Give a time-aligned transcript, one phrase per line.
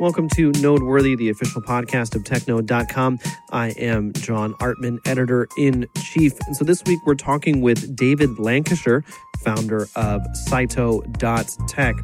[0.00, 3.20] Welcome to Nodeworthy, the official podcast of technode.com.
[3.52, 6.32] I am John Artman, editor in chief.
[6.48, 9.04] And so this week we're talking with David Lancashire,
[9.44, 11.94] founder of Saito.tech,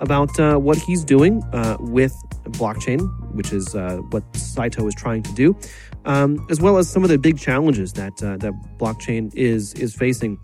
[0.00, 2.14] about uh, what he's doing uh, with
[2.50, 3.00] blockchain,
[3.34, 5.56] which is uh, what Saito is trying to do,
[6.04, 9.92] um, as well as some of the big challenges that uh, that blockchain is is
[9.92, 10.38] facing.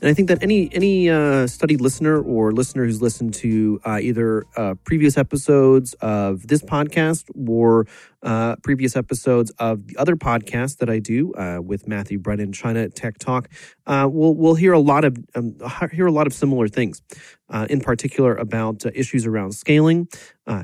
[0.00, 3.98] And I think that any any uh, studied listener or listener who's listened to uh,
[4.00, 7.86] either uh, previous episodes of this podcast or
[8.22, 12.88] uh, previous episodes of the other podcast that I do uh, with Matthew Brennan, China
[12.88, 13.48] Tech Talk,
[13.86, 15.56] uh, will will hear a lot of um,
[15.92, 17.02] hear a lot of similar things.
[17.68, 20.08] in particular, about issues around scaling,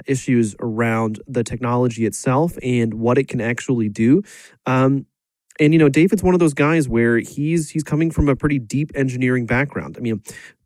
[0.07, 4.23] issues around the technology itself, and what it can actually do.
[4.67, 5.07] Um,
[5.61, 8.59] and you know, David's one of those guys where he's he's coming from a pretty
[8.59, 9.97] deep engineering background.
[9.99, 10.23] I mean,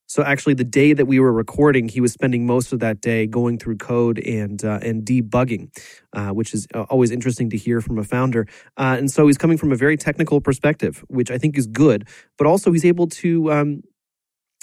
[0.06, 3.26] so actually, the day that we were recording, he was spending most of that day
[3.26, 5.76] going through code and uh, and debugging,
[6.12, 8.46] uh, which is uh, always interesting to hear from a founder.
[8.76, 12.06] Uh, and so he's coming from a very technical perspective, which I think is good.
[12.38, 13.82] But also, he's able to um,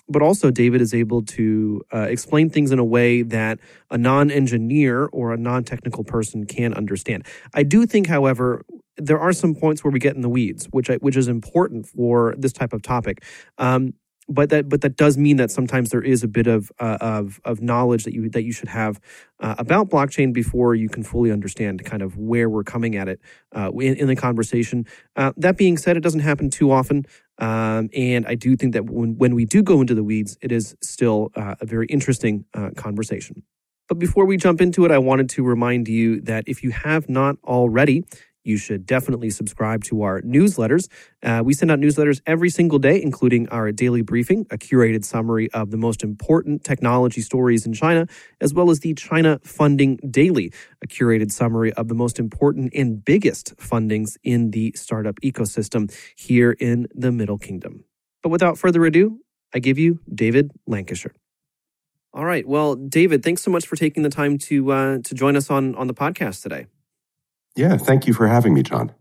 [0.10, 5.06] but also David is able to uh, explain things in a way that a non-engineer
[5.06, 7.26] or a non-technical person can understand.
[7.54, 8.66] I do think, however,
[8.98, 11.88] there are some points where we get in the weeds, which I, which is important
[11.88, 13.24] for this type of topic.
[13.58, 13.94] Um,
[14.32, 17.42] but that but that does mean that sometimes there is a bit of uh, of
[17.44, 19.00] of knowledge that you that you should have
[19.40, 23.20] uh, about blockchain before you can fully understand kind of where we're coming at it
[23.56, 24.86] uh, in, in, the conversation.
[25.16, 27.06] Uh, that being said, it doesn't happen too often,
[27.42, 30.52] um, and I do think that when when we do go into the weeds, it
[30.52, 33.44] is still uh, a very interesting uh, conversation.
[33.90, 37.10] But before we jump into it, I wanted to remind you that if you have
[37.10, 38.06] not already,
[38.44, 40.88] you should definitely subscribe to our newsletters.
[41.24, 45.52] Uh, we send out newsletters every single day, including our daily briefing, a curated summary
[45.52, 48.08] of the most important technology stories in China,
[48.40, 53.04] as well as the China Funding Daily, a curated summary of the most important and
[53.04, 57.86] biggest fundings in the startup ecosystem here in the Middle Kingdom.
[58.24, 59.20] But without further ado,
[59.54, 61.14] I give you David Lancashire.
[62.14, 62.46] All right.
[62.46, 65.76] Well, David, thanks so much for taking the time to uh, to join us on
[65.76, 66.68] on the podcast today.
[67.56, 68.94] Yeah, thank you for having me, John.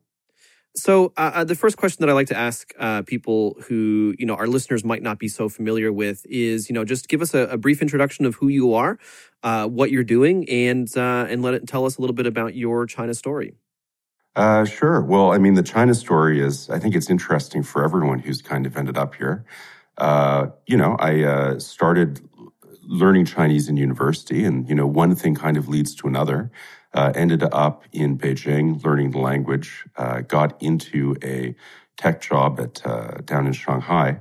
[0.76, 4.24] So, uh, uh, the first question that I like to ask uh, people who, you
[4.24, 7.34] know, our listeners might not be so familiar with is, you know, just give us
[7.34, 8.98] a, a brief introduction of who you are,
[9.42, 12.54] uh, what you're doing, and uh, and let it tell us a little bit about
[12.54, 13.54] your China story.
[14.36, 15.00] Uh, sure.
[15.02, 18.64] Well, I mean, the China story is, I think it's interesting for everyone who's kind
[18.64, 19.44] of ended up here.
[20.68, 22.20] you know, I started
[22.84, 26.52] learning Chinese in university, and you know, one thing kind of leads to another
[26.94, 31.54] uh, ended up in Beijing learning the language, uh, got into a
[31.96, 34.18] tech job at uh, down in Shanghai,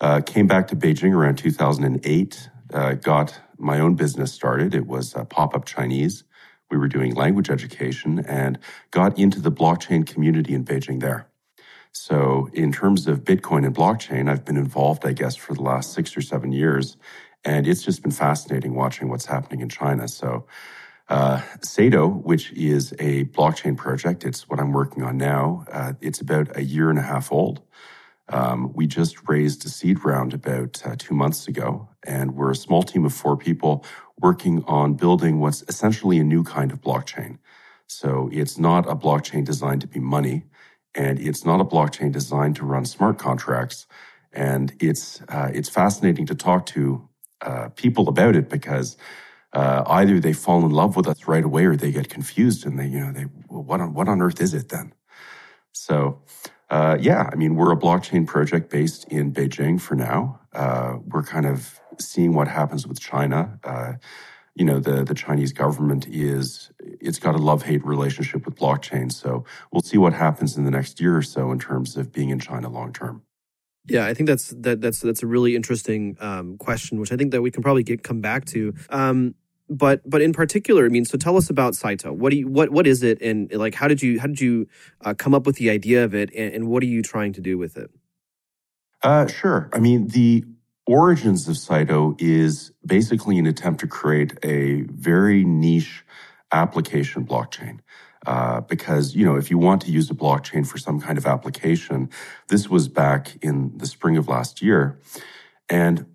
[0.00, 4.74] uh, came back to Beijing around 2008, uh, got my own business started.
[4.74, 6.24] It was a Pop Up Chinese.
[6.70, 8.58] We were doing language education and
[8.90, 11.28] got into the blockchain community in Beijing there.
[11.92, 15.94] So, in terms of Bitcoin and blockchain, I've been involved, I guess, for the last
[15.94, 16.98] six or seven years.
[17.42, 20.06] And it's just been fascinating watching what's happening in China.
[20.06, 20.46] So,
[21.08, 25.64] uh, Saito, which is a blockchain project, it's what I'm working on now.
[25.70, 27.62] Uh, it's about a year and a half old.
[28.28, 32.56] Um, we just raised a seed round about uh, two months ago, and we're a
[32.56, 33.84] small team of four people
[34.18, 37.38] working on building what's essentially a new kind of blockchain.
[37.86, 40.44] So it's not a blockchain designed to be money,
[40.92, 43.86] and it's not a blockchain designed to run smart contracts.
[44.32, 47.08] And it's uh, it's fascinating to talk to
[47.42, 48.96] uh, people about it because
[49.56, 52.78] uh, either they fall in love with us right away or they get confused and
[52.78, 54.92] they, you know, they, well, what on, what on earth is it then?
[55.72, 56.20] So,
[56.68, 60.40] uh, yeah, I mean, we're a blockchain project based in Beijing for now.
[60.52, 63.58] Uh, we're kind of seeing what happens with China.
[63.64, 63.94] Uh,
[64.54, 69.10] you know, the, the Chinese government is, it's got a love hate relationship with blockchain.
[69.10, 72.28] So we'll see what happens in the next year or so in terms of being
[72.28, 73.22] in China long term.
[73.88, 77.30] Yeah, I think that's that that's that's a really interesting um, question, which I think
[77.30, 78.74] that we can probably get come back to.
[78.90, 79.36] Um,
[79.68, 82.12] but but in particular, I mean, so tell us about Saito.
[82.12, 84.68] What do you what what is it, and like how did you how did you
[85.04, 87.40] uh, come up with the idea of it, and, and, what are you trying to
[87.40, 87.90] do with it?
[89.02, 89.68] Uh, sure.
[89.72, 90.44] I mean, the
[90.86, 96.04] origins of Saito is basically an attempt to create a very niche
[96.52, 97.80] application blockchain.
[98.26, 101.26] Uh, because you know if you want to use a blockchain for some kind of
[101.26, 102.08] application,
[102.48, 104.98] this was back in the spring of last year,
[105.68, 106.06] and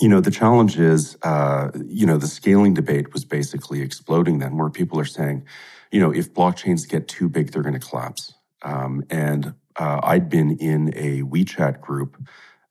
[0.00, 4.56] you know, the challenge is, uh, you know, the scaling debate was basically exploding then,
[4.56, 5.44] where people are saying,
[5.92, 8.34] you know, if blockchains get too big, they're going to collapse.
[8.62, 12.16] Um, and uh, I'd been in a WeChat group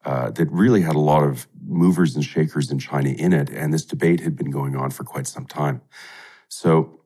[0.03, 3.73] uh, that really had a lot of movers and shakers in China in it, and
[3.73, 5.81] this debate had been going on for quite some time.
[6.49, 6.99] So,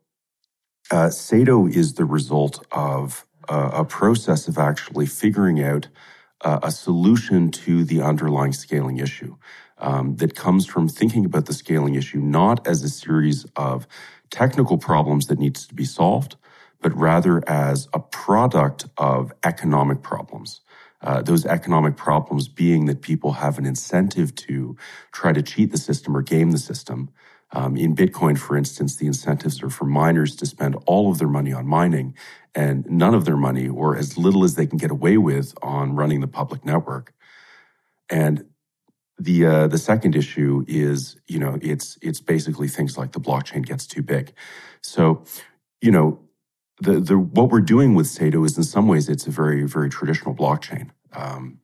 [0.89, 5.89] uh, Saito is the result of uh, a process of actually figuring out
[6.41, 9.35] uh, a solution to the underlying scaling issue
[9.79, 13.87] um, that comes from thinking about the scaling issue not as a series of
[14.29, 16.35] technical problems that needs to be solved,
[16.81, 20.61] but rather as a product of economic problems.
[21.01, 24.75] Uh, those economic problems being that people have an incentive to
[25.11, 27.09] try to cheat the system or game the system.
[27.51, 31.27] Um, in Bitcoin, for instance, the incentives are for miners to spend all of their
[31.29, 32.15] money on mining
[32.55, 35.95] and none of their money, or as little as they can get away with, on
[35.95, 37.13] running the public network.
[38.09, 38.45] And
[39.19, 43.65] the uh, the second issue is, you know, it's it's basically things like the blockchain
[43.65, 44.33] gets too big.
[44.81, 45.23] So,
[45.81, 46.19] you know,
[46.79, 49.89] the, the what we're doing with Saito is in some ways it's a very very
[49.89, 50.89] traditional blockchain.
[51.13, 51.59] Um,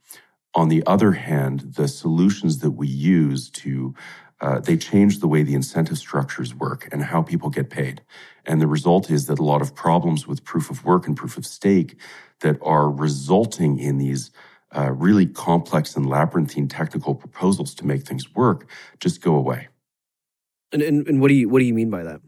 [0.55, 3.93] on the other hand, the solutions that we use to
[4.41, 8.01] uh, they change the way the incentive structures work and how people get paid.
[8.45, 11.37] And the result is that a lot of problems with proof of work and proof
[11.37, 11.95] of stake
[12.41, 14.31] that are resulting in these
[14.75, 19.67] uh, really complex and labyrinthine technical proposals to make things work just go away.
[20.71, 22.21] And, and, and what do you what do you mean by that?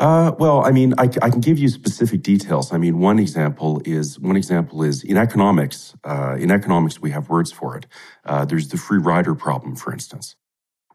[0.00, 2.72] Uh, well, I mean, I, I, can give you specific details.
[2.72, 5.94] I mean, one example is one example is in economics.
[6.02, 7.86] Uh, in economics, we have words for it.
[8.24, 10.36] Uh, there's the free rider problem, for instance.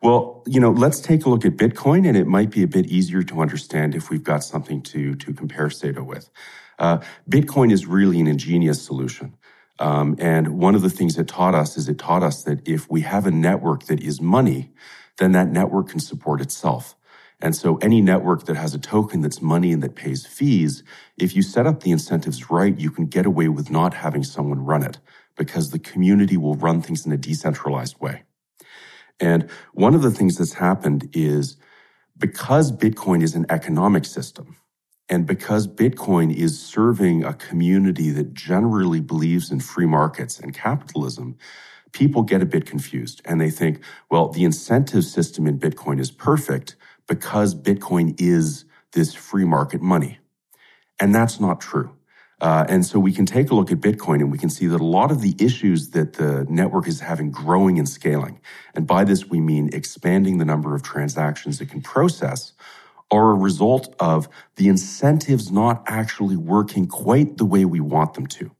[0.02, 2.88] Well, you know, let's take a look at Bitcoin, and it might be a bit
[2.88, 6.32] easier to understand if we've got something to to compare Saito with.
[6.80, 6.98] Uh,
[7.30, 9.36] Bitcoin is really an ingenious solution.
[9.80, 12.90] Um, and one of the things it taught us is it taught us that if
[12.90, 14.72] we have a network that is money,
[15.18, 16.96] then that network can support itself.
[17.42, 20.84] And so any network that has a token that's money and that pays fees,
[21.18, 24.64] if you set up the incentives right, you can get away with not having someone
[24.64, 25.00] run it
[25.36, 28.24] because the community will run things in a decentralized way.
[29.20, 31.58] And one of the things that's happened is
[32.18, 34.56] because Bitcoin is an economic system,
[35.08, 41.38] and because Bitcoin is serving a community that generally believes in free markets and capitalism,
[41.92, 46.10] people get a bit confused and they think, well, the incentive system in Bitcoin is
[46.10, 46.76] perfect
[47.08, 50.18] because Bitcoin is this free market money.
[51.00, 51.92] And that's not true.
[52.42, 54.82] Uh, and so we can take a look at Bitcoin and we can see that
[54.82, 58.42] a lot of the issues that the network is having growing and scaling.
[58.74, 62.54] And by this, we mean expanding the number of transactions it can process
[63.16, 64.28] are a result of
[64.58, 68.52] the incentives not actually working quite the way we want them to.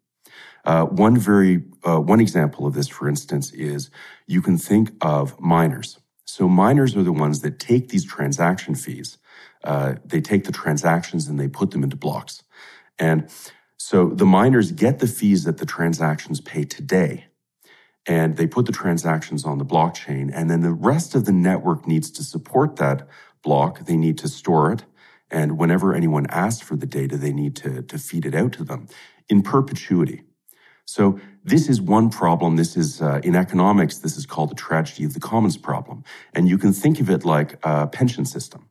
[0.66, 3.92] Uh, one very uh, one example of this, for instance, is
[4.26, 6.00] you can think of miners.
[6.26, 9.18] So miners are the ones that take these transaction fees.
[9.64, 12.44] Uh, they take the transactions and they put them into blocks,
[12.98, 13.30] and
[13.78, 17.26] so the miners get the fees that the transactions pay today,
[18.08, 21.88] and they put the transactions on the blockchain, and then the rest of the network
[21.88, 23.08] needs to support that
[23.46, 24.84] block, they need to store it.
[25.32, 28.64] And whenever anyone asks for the data, they need to, to feed it out to
[28.64, 28.88] them
[29.30, 30.24] in perpetuity.
[30.86, 32.58] So this is one problem.
[32.58, 34.00] This is uh, in economics.
[34.00, 36.04] This is called the tragedy of the commons problem.
[36.34, 38.70] And you can think of it like a pension system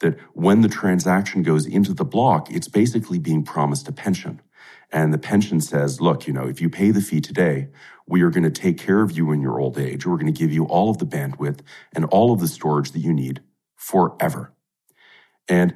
[0.00, 4.40] that when the transaction goes into the block, it's basically being promised a pension.
[4.90, 7.68] And the pension says, look, you know, if you pay the fee today,
[8.06, 10.06] we are going to take care of you in your old age.
[10.06, 11.60] We're going to give you all of the bandwidth
[11.94, 13.42] and all of the storage that you need
[13.78, 14.52] forever.
[15.48, 15.74] And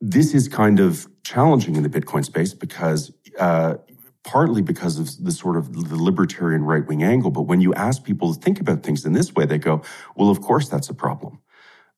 [0.00, 3.74] this is kind of challenging in the Bitcoin space because uh,
[4.24, 7.30] partly because of the sort of the libertarian right wing angle.
[7.30, 9.82] But when you ask people to think about things in this way, they go,
[10.14, 11.40] well, of course, that's a problem.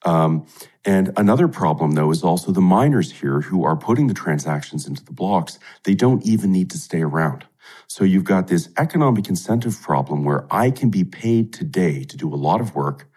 [0.07, 0.47] Um,
[0.85, 5.05] and another problem, though, is also the miners here who are putting the transactions into
[5.05, 5.59] the blocks.
[5.85, 7.47] They don't even need to stay around.
[7.87, 12.33] So you've got this economic incentive problem where I can be paid today to do
[12.33, 13.11] a lot of work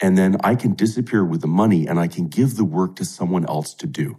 [0.00, 3.04] and then I can disappear with the money and I can give the work to
[3.04, 4.16] someone else to do.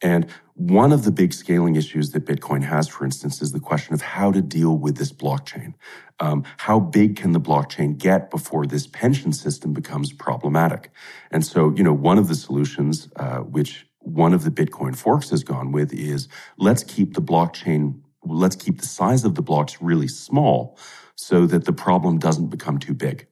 [0.00, 3.94] And one of the big scaling issues that Bitcoin has, for instance, is the question
[3.94, 5.74] of how to deal with this blockchain.
[6.20, 10.90] Um, how big can the blockchain get before this pension system becomes problematic?
[11.30, 15.30] And so, you know, one of the solutions, uh, which one of the Bitcoin forks
[15.30, 16.28] has gone with is
[16.58, 20.76] let's keep the blockchain, let's keep the size of the blocks really small
[21.14, 23.27] so that the problem doesn't become too big.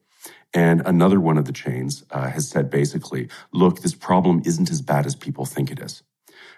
[0.53, 4.81] And another one of the chains uh, has said basically, look, this problem isn't as
[4.81, 6.03] bad as people think it is.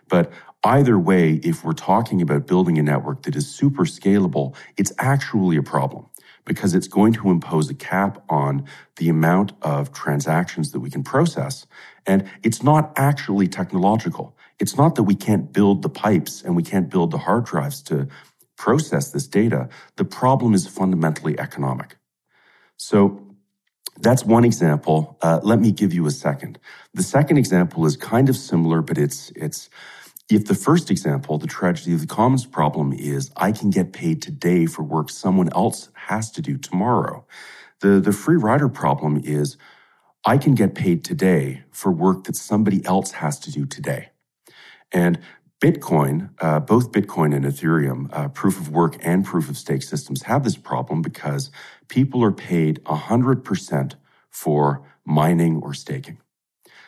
[0.07, 0.31] But
[0.63, 5.57] either way, if we're talking about building a network that is super scalable, it's actually
[5.57, 6.07] a problem
[6.45, 8.65] because it's going to impose a cap on
[8.97, 11.67] the amount of transactions that we can process.
[12.07, 14.35] And it's not actually technological.
[14.59, 17.81] It's not that we can't build the pipes and we can't build the hard drives
[17.83, 18.07] to
[18.57, 19.69] process this data.
[19.95, 21.97] The problem is fundamentally economic.
[22.77, 23.28] So
[24.01, 25.17] that's one example.
[25.21, 26.59] Uh, let me give you a second.
[26.93, 29.69] The second example is kind of similar, but it's it's
[30.29, 34.21] if the first example, the tragedy of the commons problem is I can get paid
[34.21, 37.25] today for work someone else has to do tomorrow.
[37.81, 39.57] The the free rider problem is
[40.25, 44.09] I can get paid today for work that somebody else has to do today.
[44.91, 45.19] And
[45.61, 50.23] Bitcoin, uh, both Bitcoin and Ethereum, uh, proof of work and proof of stake systems
[50.23, 51.51] have this problem because
[51.89, 53.95] people are paid 100%
[54.29, 56.17] for mining or staking.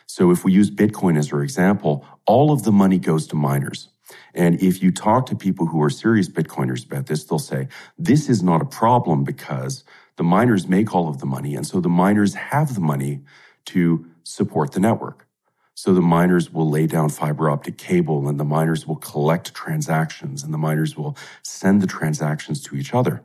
[0.06, 3.88] So if we use Bitcoin as our example, all of the money goes to miners.
[4.34, 8.28] And if you talk to people who are serious Bitcoiners about this, they'll say, this
[8.28, 9.84] is not a problem because
[10.16, 11.54] the miners make all of the money.
[11.54, 13.22] And so the miners have the money
[13.66, 15.26] to support the network.
[15.74, 20.42] So the miners will lay down fiber optic cable and the miners will collect transactions
[20.42, 23.22] and the miners will send the transactions to each other.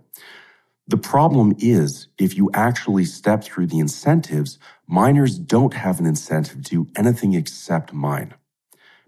[0.88, 6.63] The problem is if you actually step through the incentives, miners don't have an incentive
[6.63, 8.34] to do anything except mine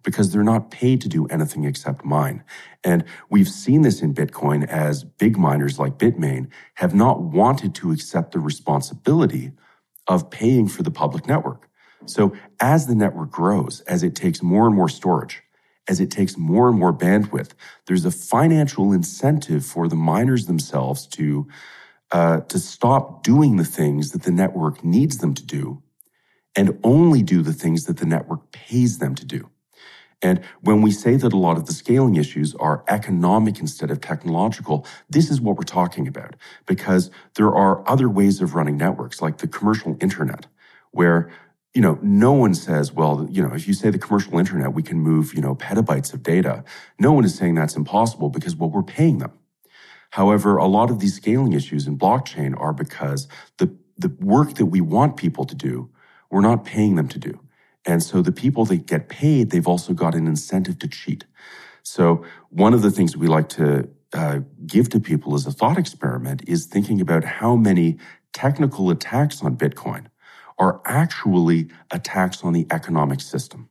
[0.03, 2.43] because they're not paid to do anything except mine.
[2.83, 7.91] And we've seen this in Bitcoin as big miners like Bitmain have not wanted to
[7.91, 9.51] accept the responsibility
[10.07, 11.68] of paying for the public network.
[12.09, 15.41] So as the network grows, as it takes more and more storage,
[15.87, 17.51] as it takes more and more bandwidth,
[17.87, 21.47] there's a financial incentive for the miners themselves to
[22.11, 25.83] uh, to stop doing the things that the network needs them to do,
[26.55, 29.47] and only do the things that the network pays them to do.
[30.21, 34.01] And when we say that a lot of the scaling issues are economic instead of
[34.01, 36.35] technological, this is what we're talking about
[36.65, 40.47] because there are other ways of running networks like the commercial internet
[40.91, 41.31] where
[41.73, 44.81] you know, no one says, well, you know, if you say the commercial internet, we
[44.81, 46.63] can move, you know, petabytes of data.
[46.99, 49.31] No one is saying that's impossible because, well, we're paying them.
[50.11, 54.65] However, a lot of these scaling issues in blockchain are because the, the work that
[54.65, 55.91] we want people to do,
[56.31, 57.39] we're not paying them to do.
[57.85, 61.25] And so the people that get paid, they've also got an incentive to cheat.
[61.83, 65.77] So one of the things we like to uh, give to people as a thought
[65.77, 67.99] experiment is thinking about how many
[68.33, 70.07] technical attacks on Bitcoin
[70.59, 73.69] are actually attacks on the economic system.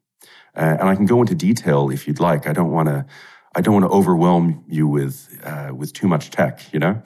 [0.57, 2.49] Uh, and I can go into detail if you'd like.
[2.49, 3.07] I don't want to.
[3.55, 6.73] I don't want to overwhelm you with uh, with too much tech.
[6.73, 7.03] You know.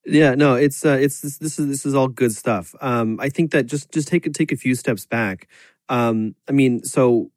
[0.05, 0.35] yeah.
[0.35, 0.55] No.
[0.55, 2.75] It's uh, it's this, this is this is all good stuff.
[2.81, 5.49] Um, I think that just just take take a few steps back.
[5.89, 7.33] Um, I mean, so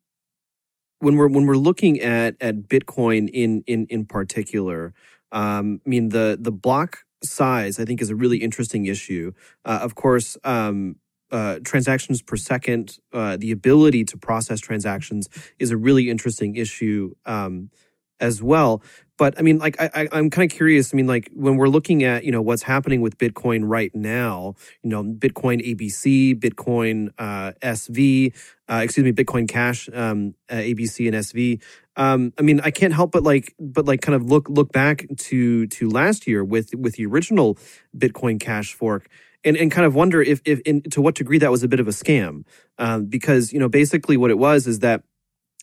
[0.99, 4.93] when we're when we're looking at at Bitcoin in in in particular,
[5.31, 9.33] um, I mean the the block size, I think, is a really interesting issue.
[9.63, 10.97] Uh, of course, um,
[11.31, 15.27] uh, transactions per second, uh, the ability to process transactions
[15.59, 17.69] is a really interesting issue um,
[18.19, 18.81] as well.
[19.17, 20.93] But I mean, like, I, I, am kind of curious.
[20.93, 24.55] I mean, like, when we're looking at, you know, what's happening with Bitcoin right now,
[24.83, 28.35] you know, Bitcoin ABC, Bitcoin uh, SV,
[28.69, 31.61] uh, excuse me, Bitcoin Cash, um, uh, ABC and SV.
[31.95, 35.05] Um, I mean, I can't help but like, but like, kind of look look back
[35.17, 37.57] to to last year with with the original
[37.97, 39.07] Bitcoin Cash fork,
[39.45, 41.79] and and kind of wonder if if in, to what degree that was a bit
[41.79, 42.43] of a scam,
[42.77, 45.03] um, because you know basically what it was is that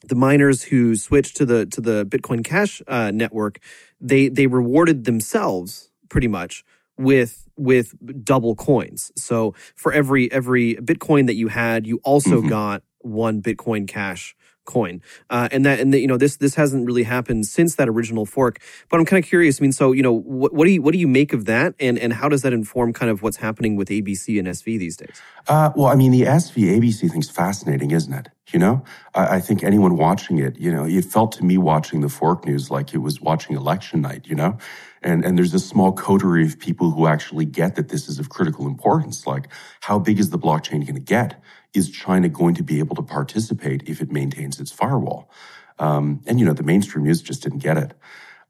[0.05, 3.59] the miners who switched to the to the Bitcoin Cash uh, network,
[4.01, 6.65] they they rewarded themselves pretty much
[6.97, 7.95] with with
[8.25, 9.13] double coins.
[9.17, 12.49] So for every every Bitcoin that you had, you also mm-hmm.
[12.49, 15.03] got one Bitcoin Cash coin.
[15.31, 18.27] Uh, and that, and the, you know, this, this hasn't really happened since that original
[18.27, 19.61] fork, but I'm kind of curious.
[19.61, 21.75] I mean, so, you know, what, what do you, what do you make of that?
[21.81, 24.97] And, and how does that inform kind of what's happening with ABC and SV these
[24.97, 25.21] days?
[25.49, 28.29] Uh, well, I mean, the SV ABC thing's fascinating, isn't it?
[28.53, 32.03] You know, I, I, think anyone watching it, you know, it felt to me watching
[32.03, 34.59] the fork news like it was watching election night, you know?
[35.03, 38.29] And, and there's a small coterie of people who actually get that this is of
[38.29, 39.27] critical importance.
[39.27, 39.49] Like,
[39.81, 41.41] how big is the blockchain going to get?
[41.75, 45.31] Is China going to be able to participate if it maintains its firewall?
[45.79, 47.95] Um, and, you know, the mainstream news just didn't get it.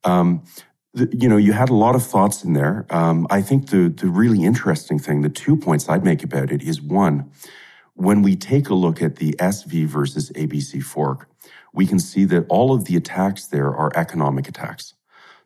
[0.05, 0.45] Um,
[0.95, 2.87] the, you know, you had a lot of thoughts in there.
[2.91, 6.63] Um, I think the, the really interesting thing, the two points I'd make about it
[6.63, 7.31] is one,
[7.95, 11.29] when we take a look at the SV versus ABC fork,
[11.73, 14.95] we can see that all of the attacks there are economic attacks.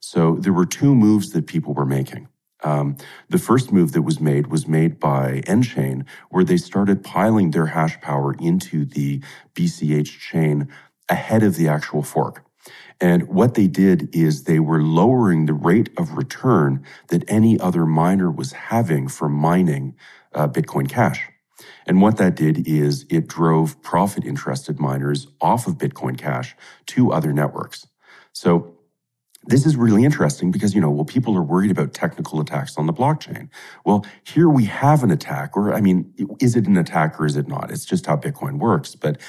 [0.00, 2.28] So there were two moves that people were making.
[2.62, 2.96] Um,
[3.28, 7.66] the first move that was made was made by nChain, where they started piling their
[7.66, 9.22] hash power into the
[9.54, 10.68] BCH chain
[11.08, 12.44] ahead of the actual fork.
[13.00, 17.84] And what they did is they were lowering the rate of return that any other
[17.84, 19.94] miner was having for mining
[20.34, 21.28] uh, Bitcoin Cash.
[21.86, 27.12] And what that did is it drove profit interested miners off of Bitcoin Cash to
[27.12, 27.86] other networks.
[28.32, 28.75] So
[29.46, 32.86] this is really interesting because, you know, well, people are worried about technical attacks on
[32.86, 33.48] the blockchain.
[33.84, 37.36] Well, here we have an attack, or I mean, is it an attack or is
[37.36, 37.70] it not?
[37.70, 38.94] It's just how Bitcoin works.
[38.94, 39.20] But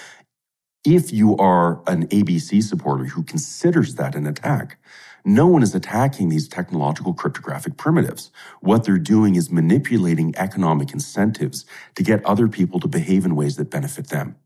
[0.83, 4.79] if you are an ABC supporter who considers that an attack,
[5.25, 8.31] no one is attacking these technological cryptographic primitives.
[8.61, 13.57] What they're doing is manipulating economic incentives to get other people to behave in ways
[13.57, 14.37] that benefit them.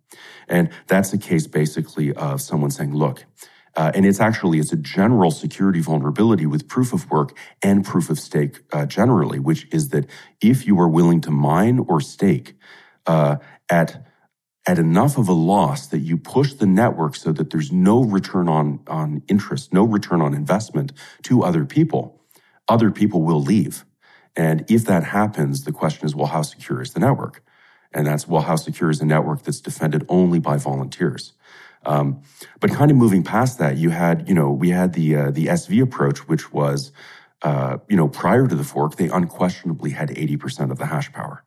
[0.48, 3.26] And that's the case basically of someone saying, look,
[3.76, 8.10] uh, and it's actually it's a general security vulnerability with proof of work and proof
[8.10, 10.06] of stake uh, generally, which is that
[10.42, 12.56] if you are willing to mine or stake
[13.08, 13.38] uh,
[13.70, 14.06] at
[14.68, 18.48] at enough of a loss that you push the network so that there's no return
[18.50, 20.92] on on interest, no return on investment
[21.24, 22.22] to other people,
[22.68, 23.86] other people will leave.
[24.36, 27.44] And if that happens, the question is, well, how secure is the network?
[27.94, 31.34] And that's well, how secure is a network that's defended only by volunteers?
[31.86, 32.22] Um,
[32.60, 35.48] but kind of moving past that, you had, you know, we had the uh, the
[35.48, 36.92] SV approach, which was,
[37.42, 41.44] uh, you know, prior to the fork, they unquestionably had 80% of the hash power.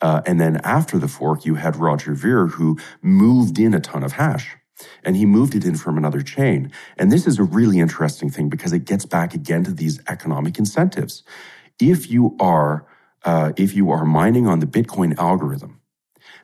[0.00, 4.02] Uh, and then after the fork, you had Roger Ver who moved in a ton
[4.02, 4.56] of hash
[5.04, 6.70] and he moved it in from another chain.
[6.98, 10.58] And this is a really interesting thing because it gets back again to these economic
[10.58, 11.22] incentives.
[11.80, 12.86] If you are,
[13.24, 15.80] uh, if you are mining on the Bitcoin algorithm,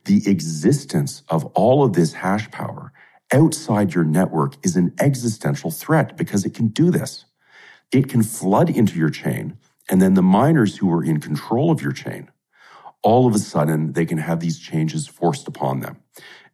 [0.05, 2.93] the existence of all of this hash power
[3.33, 7.25] outside your network is an existential threat because it can do this.
[7.93, 9.59] It can flood into your chain,
[9.89, 12.31] and then the miners who are in control of your chain,
[13.03, 15.97] all of a sudden, they can have these changes forced upon them.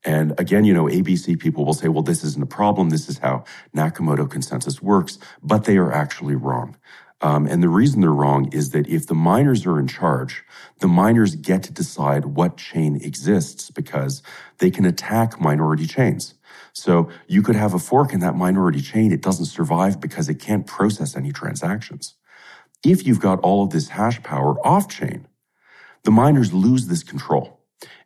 [0.05, 2.91] And again, you know, ABC people will say, well, this isn't a problem.
[2.91, 3.45] This is how
[3.77, 6.77] Nakamoto consensus works, but they are actually wrong.
[7.23, 10.45] Um, and the reason they're wrong is that if the miners are in charge,
[10.81, 14.23] the miners get to decide what chain exists because
[14.59, 16.35] they can attack minority chains.
[16.77, 19.11] So you could have a fork in that minority chain.
[19.11, 22.17] It doesn't survive because it can't process any transactions.
[22.85, 25.27] If you've got all of this hash power off chain,
[26.05, 27.61] the miners lose this control.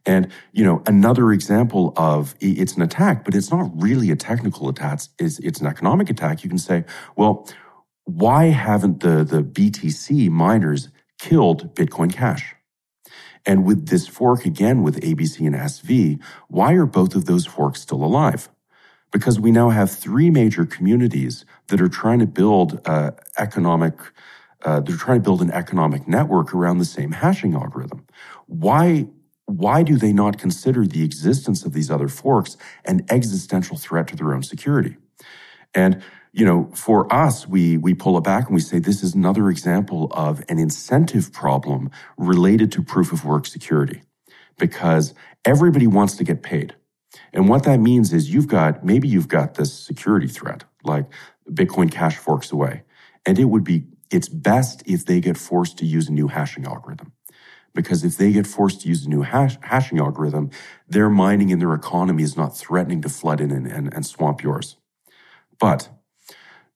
[0.06, 4.68] And, you know, another example of it's an attack, but it's not really a technical
[4.68, 5.00] attack.
[5.18, 6.44] It's, it's an economic attack.
[6.44, 6.84] You can say,
[7.16, 7.48] well,
[8.04, 12.54] why haven't the, the BTC miners killed Bitcoin Cash?
[13.44, 17.80] And with this fork again with ABC and SV, why are both of those forks
[17.80, 18.48] still alive?
[19.10, 23.94] Because we now have three major communities that are trying to build uh, economic
[24.62, 28.06] uh, they're trying to build an economic network around the same hashing algorithm.
[28.46, 29.06] Why
[29.46, 34.16] why do they not consider the existence of these other forks an existential threat to
[34.16, 34.96] their own security?
[35.74, 39.14] And you know for us we we pull it back and we say this is
[39.14, 44.02] another example of an incentive problem related to proof of work security.
[44.58, 45.14] Because
[45.46, 46.74] everybody wants to get paid
[47.32, 51.06] and what that means is you've got, maybe you've got this security threat, like
[51.50, 52.82] Bitcoin Cash forks away.
[53.26, 56.66] And it would be, it's best if they get forced to use a new hashing
[56.66, 57.12] algorithm.
[57.72, 60.50] Because if they get forced to use a new hash, hashing algorithm,
[60.88, 64.42] their mining and their economy is not threatening to flood in and, and, and swamp
[64.42, 64.76] yours.
[65.58, 65.88] But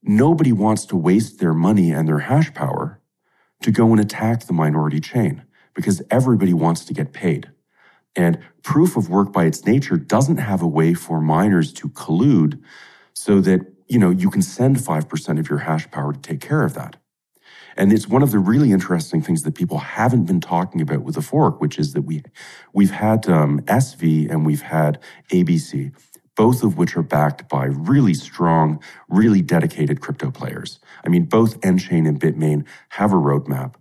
[0.02, 3.00] nobody wants to waste their money and their hash power
[3.62, 5.42] to go and attack the minority chain
[5.74, 7.50] because everybody wants to get paid.
[8.16, 12.60] And proof of work by its nature doesn't have a way for miners to collude
[13.12, 16.62] so that, you know, you can send 5% of your hash power to take care
[16.62, 16.96] of that.
[17.76, 21.16] And it's one of the really interesting things that people haven't been talking about with
[21.16, 22.22] the fork, which is that we,
[22.72, 25.00] we've had um, SV and we've had
[25.30, 25.92] ABC,
[26.36, 30.78] both of which are backed by really strong, really dedicated crypto players.
[31.04, 33.74] I mean, both nChain and Bitmain have a roadmap.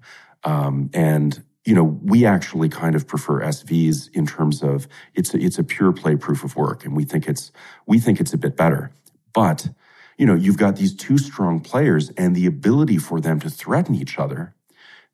[0.44, 5.38] Um, and you know, we actually kind of prefer SVs in terms of it's a,
[5.38, 7.52] it's a pure play proof of work, and we think it's
[7.86, 8.92] we think it's a bit better.
[9.34, 9.70] But
[10.18, 13.96] you know, you've got these two strong players, and the ability for them to threaten
[13.96, 14.56] each other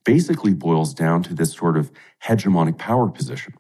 [0.04, 1.92] basically boils down to this sort of
[2.24, 3.54] hegemonic power position,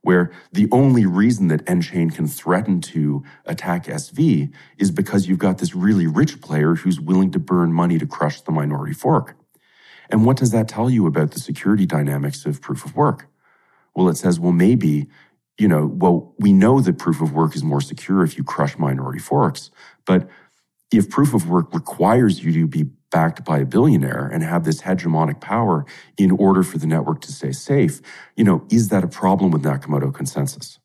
[0.00, 5.58] where the only reason that nChain can threaten to attack SV is because you've got
[5.58, 9.36] this really rich player who's willing to burn money to crush the minority fork.
[10.12, 13.26] And what does that tell you about the security dynamics of proof of work?
[13.96, 15.08] Well, it says, well, maybe,
[15.58, 18.78] you know, well, we know that proof of work is more secure if you crush
[18.78, 19.70] minority forks.
[20.04, 20.28] But
[20.92, 24.82] if proof of work requires you to be backed by a billionaire and have this
[24.82, 25.86] hegemonic power
[26.18, 28.00] in order for the network to stay safe,
[28.36, 30.78] you know, is that a problem with Nakamoto consensus?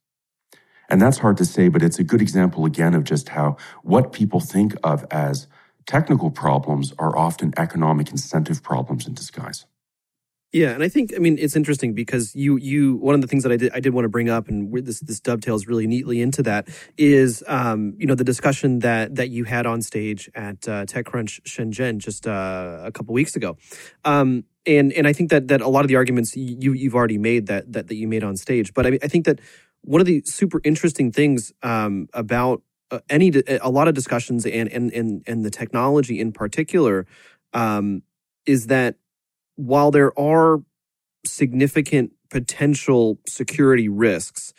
[0.90, 4.14] And that's hard to say, but it's a good example again of just how what
[4.14, 5.48] people think of as
[5.88, 9.66] Technical problems are often economic incentive problems in disguise.
[10.54, 13.44] Yeah, and I think I mean it's interesting because you you one of the things
[13.44, 16.22] that I did I did want to bring up and this this dovetails really neatly
[16.22, 20.68] into that is um, you know the discussion that that you had on stage at
[20.68, 23.58] uh, TechCrunch Shenzhen just uh, a couple weeks ago.
[24.06, 27.18] Um, and and I think that that a lot of the arguments you you've already
[27.18, 29.42] made that that that you made on stage, but I mean I think that
[29.82, 34.70] one of the super interesting things um, about uh, any a lot of discussions and
[34.70, 37.06] and and and the technology in particular
[37.54, 38.04] um,
[38.46, 38.96] is that
[39.56, 40.60] while there are
[41.26, 44.54] significant potential security risks,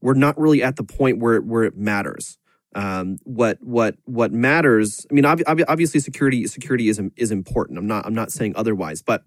[0.00, 2.38] we're not really at the point where where it matters.
[2.74, 5.06] Um, what what what matters?
[5.10, 7.78] I mean, ob- obviously, security security is is important.
[7.78, 9.24] I'm not I'm not saying otherwise, but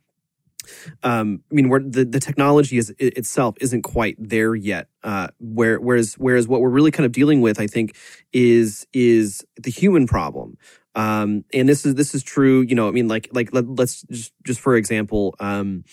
[1.03, 4.87] um, I mean, the, the technology is it itself isn't quite there yet.
[5.03, 7.95] Uh, where whereas whereas what we're really kind of dealing with, I think,
[8.33, 10.57] is is the human problem.
[10.95, 12.61] Um, and this is this is true.
[12.61, 15.83] You know, I mean, like like let, us just just for example, um,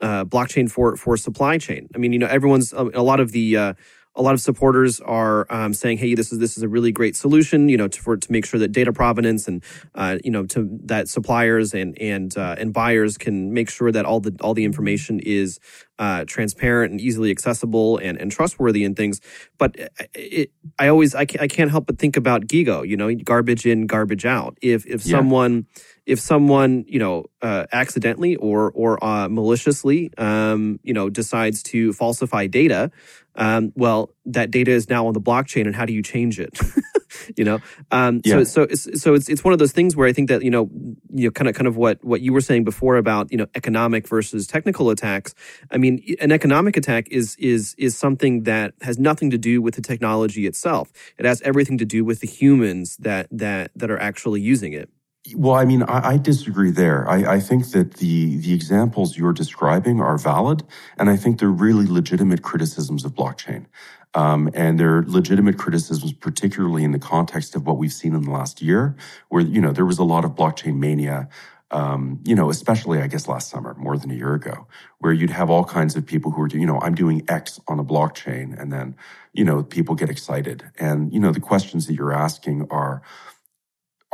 [0.00, 1.88] uh, blockchain for for supply chain.
[1.94, 3.74] I mean, you know, everyone's a, a lot of the uh,
[4.16, 7.16] a lot of supporters are um, saying, "Hey, this is this is a really great
[7.16, 9.62] solution." You know, to, for to make sure that data provenance and
[9.94, 14.04] uh, you know to that suppliers and and uh, and buyers can make sure that
[14.04, 15.58] all the all the information is
[15.98, 19.20] uh, transparent and easily accessible and, and trustworthy and things.
[19.58, 19.76] But
[20.14, 22.86] it, I always I can't, I can't help but think about Gigo.
[22.86, 24.58] You know, garbage in, garbage out.
[24.60, 25.18] If if yeah.
[25.18, 25.66] someone
[26.06, 31.92] if someone you know uh, accidentally or or uh, maliciously um, you know decides to
[31.92, 32.90] falsify data,
[33.36, 36.58] um, well, that data is now on the blockchain, and how do you change it?
[37.36, 37.60] you know,
[37.90, 38.34] um, yeah.
[38.34, 40.50] so so it's, so it's it's one of those things where I think that you
[40.50, 40.70] know
[41.12, 43.46] you know kind of kind of what what you were saying before about you know
[43.54, 45.34] economic versus technical attacks.
[45.70, 49.74] I mean, an economic attack is is is something that has nothing to do with
[49.74, 50.92] the technology itself.
[51.18, 54.88] It has everything to do with the humans that that that are actually using it.
[55.34, 57.08] Well, I mean, I, I disagree there.
[57.08, 60.64] I, I, think that the the examples you're describing are valid,
[60.98, 63.64] and I think they're really legitimate criticisms of blockchain.
[64.14, 68.30] Um, and they're legitimate criticisms, particularly in the context of what we've seen in the
[68.30, 68.96] last year,
[69.28, 71.28] where you know there was a lot of blockchain mania.
[71.70, 75.30] Um, you know, especially I guess last summer, more than a year ago, where you'd
[75.30, 78.56] have all kinds of people who are, you know, I'm doing X on a blockchain,
[78.60, 78.94] and then
[79.32, 83.02] you know people get excited, and you know the questions that you're asking are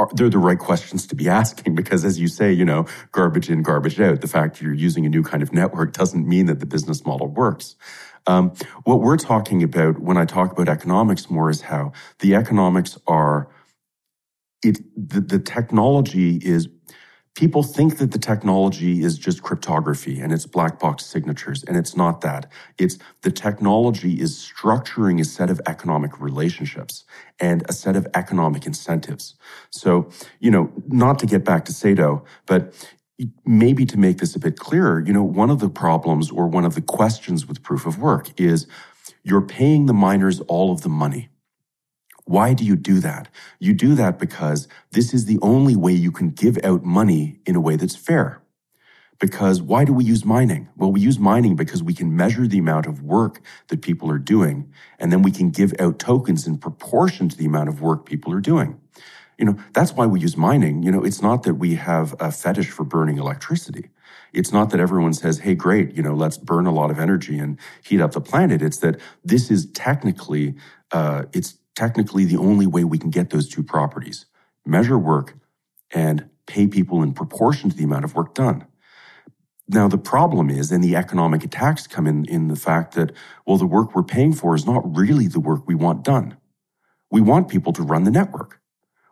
[0.00, 3.50] are, they're the right questions to be asking because as you say, you know, garbage
[3.50, 4.22] in, garbage out.
[4.22, 7.28] The fact you're using a new kind of network doesn't mean that the business model
[7.28, 7.76] works.
[8.26, 8.52] Um,
[8.84, 13.48] what we're talking about when I talk about economics more is how the economics are,
[14.62, 16.68] it, the, the technology is
[17.34, 21.96] people think that the technology is just cryptography and it's black box signatures and it's
[21.96, 22.50] not that.
[22.76, 27.04] It's the technology is structuring a set of economic relationships
[27.38, 29.36] and a set of economic incentives.
[29.70, 32.74] So you know not to get back to Saito but
[33.44, 36.64] maybe to make this a bit clearer you know one of the problems or one
[36.64, 38.66] of the questions with proof of work is
[39.22, 41.28] you're paying the miners all of the money
[42.30, 43.26] why do you do that?
[43.58, 47.56] You do that because this is the only way you can give out money in
[47.56, 48.40] a way that's fair.
[49.18, 50.68] Because why do we use mining?
[50.76, 54.18] Well, we use mining because we can measure the amount of work that people are
[54.18, 58.06] doing, and then we can give out tokens in proportion to the amount of work
[58.06, 58.80] people are doing.
[59.40, 60.82] You know, that's why we use mining.
[60.82, 63.88] You know, it's not that we have a fetish for burning electricity.
[64.34, 67.38] It's not that everyone says, hey, great, you know, let's burn a lot of energy
[67.38, 68.60] and heat up the planet.
[68.60, 70.56] It's that this is technically,
[70.92, 74.26] uh, it's technically the only way we can get those two properties
[74.66, 75.34] measure work
[75.90, 78.66] and pay people in proportion to the amount of work done.
[79.66, 83.12] Now, the problem is, and the economic attacks come in, in the fact that,
[83.46, 86.36] well, the work we're paying for is not really the work we want done.
[87.10, 88.59] We want people to run the network.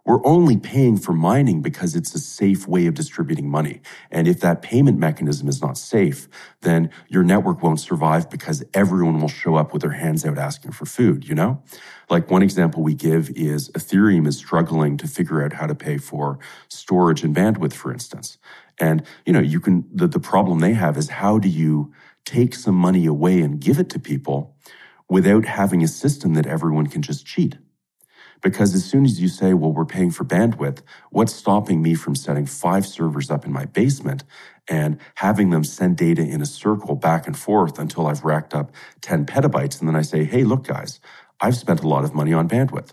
[0.08, 3.82] We're only paying for mining because it's a safe way of distributing money.
[4.10, 6.30] And if that payment mechanism is not safe,
[6.62, 10.72] then your network won't survive because everyone will show up with their hands out asking
[10.72, 11.62] for food, you know?
[12.08, 15.98] Like one example we give is Ethereum is struggling to figure out how to pay
[15.98, 18.38] for storage and bandwidth, for instance.
[18.78, 21.92] And, you know, you can, the, the problem they have is how do you
[22.24, 24.56] take some money away and give it to people
[25.06, 27.58] without having a system that everyone can just cheat?
[28.40, 32.14] Because as soon as you say, well, we're paying for bandwidth, what's stopping me from
[32.14, 34.24] setting five servers up in my basement
[34.68, 38.70] and having them send data in a circle back and forth until I've racked up
[39.00, 39.80] 10 petabytes?
[39.80, 41.00] And then I say, hey, look, guys,
[41.40, 42.92] I've spent a lot of money on bandwidth.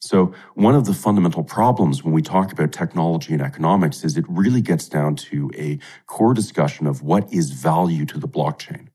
[0.00, 4.26] So one of the fundamental problems when we talk about technology and economics is it
[4.28, 8.88] really gets down to a core discussion of what is value to the blockchain.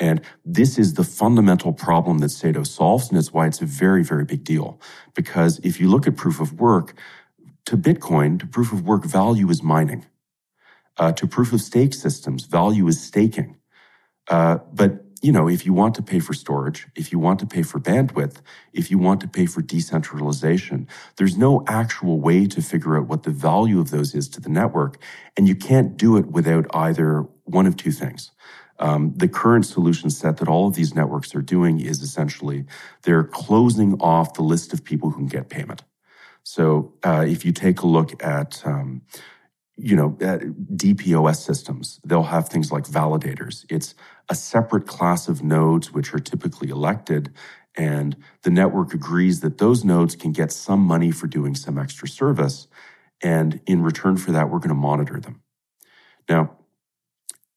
[0.00, 4.04] And this is the fundamental problem that Saito solves, and it's why it's a very,
[4.04, 4.80] very big deal.
[5.14, 6.94] Because if you look at proof of work,
[7.66, 10.04] to Bitcoin, to proof of work, value is mining.
[10.98, 12.44] uh, to proof of stake systems.
[12.44, 13.56] Value is staking.
[14.28, 17.46] Uh, but you know, if you want to pay for storage, if you want to
[17.46, 18.38] pay for bandwidth,
[18.72, 23.24] if you want to pay for decentralization, there's no actual way to figure out what
[23.24, 24.98] the value of those is to the network.
[25.36, 28.32] And you can't do it without either one of two things.
[28.80, 32.64] Um, the current solution set that all of these networks are doing is essentially
[33.02, 35.82] they're closing off the list of people who can get payment.
[36.44, 39.02] So uh, if you take a look at um,
[39.78, 43.64] you know, DPoS systems, they'll have things like validators.
[43.70, 43.94] It's
[44.28, 47.32] a separate class of nodes which are typically elected.
[47.76, 52.08] And the network agrees that those nodes can get some money for doing some extra
[52.08, 52.66] service.
[53.22, 55.42] And in return for that, we're going to monitor them.
[56.28, 56.56] Now,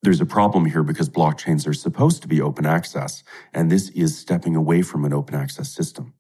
[0.04, 4.18] there's a problem here because blockchains are supposed to be open access, and this is
[4.18, 6.14] stepping away from an open access system.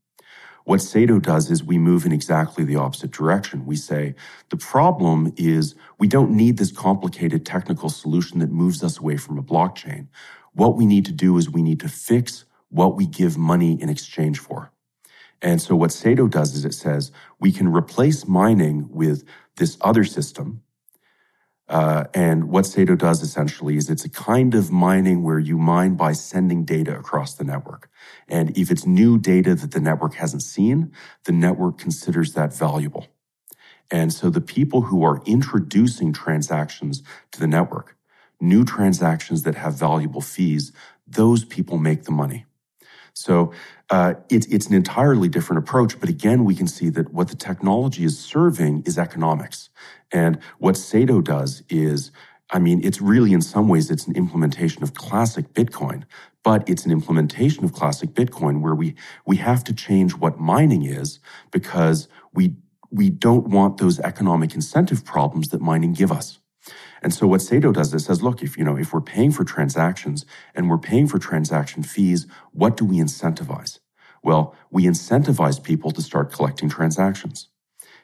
[0.65, 3.65] What Saito does is we move in exactly the opposite direction.
[3.65, 4.13] We say
[4.49, 9.39] the problem is we don't need this complicated technical solution that moves us away from
[9.39, 10.07] a blockchain.
[10.53, 13.89] What we need to do is we need to fix what we give money in
[13.89, 14.71] exchange for.
[15.41, 19.23] And so what Saito does is it says we can replace mining with
[19.55, 20.61] this other system
[21.71, 25.95] uh, and what Saito does essentially is it's a kind of mining where you mine
[25.95, 27.89] by sending data across the network.
[28.27, 30.91] And if it's new data that the network hasn't seen,
[31.23, 33.07] the network considers that valuable.
[33.89, 37.95] And so the people who are introducing transactions to the network,
[38.41, 40.73] new transactions that have valuable fees,
[41.07, 42.45] those people make the money.
[43.13, 43.51] So
[43.89, 45.99] uh, it's it's an entirely different approach.
[45.99, 49.69] But again, we can see that what the technology is serving is economics.
[50.11, 52.11] And what Saito does is,
[52.49, 56.03] I mean, it's really in some ways it's an implementation of classic Bitcoin,
[56.43, 58.95] but it's an implementation of classic Bitcoin where we
[59.25, 61.19] we have to change what mining is
[61.51, 62.55] because we
[62.91, 66.40] we don't want those economic incentive problems that mining give us.
[67.01, 69.43] And so what Saito does is says, look, if you know, if we're paying for
[69.43, 73.79] transactions and we're paying for transaction fees, what do we incentivize?
[74.23, 77.47] Well, we incentivize people to start collecting transactions.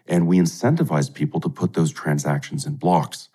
[0.07, 3.29] And we incentivize people to put those transactions in blocks.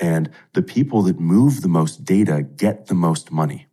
[0.00, 3.66] And the people that move the most data get the most money.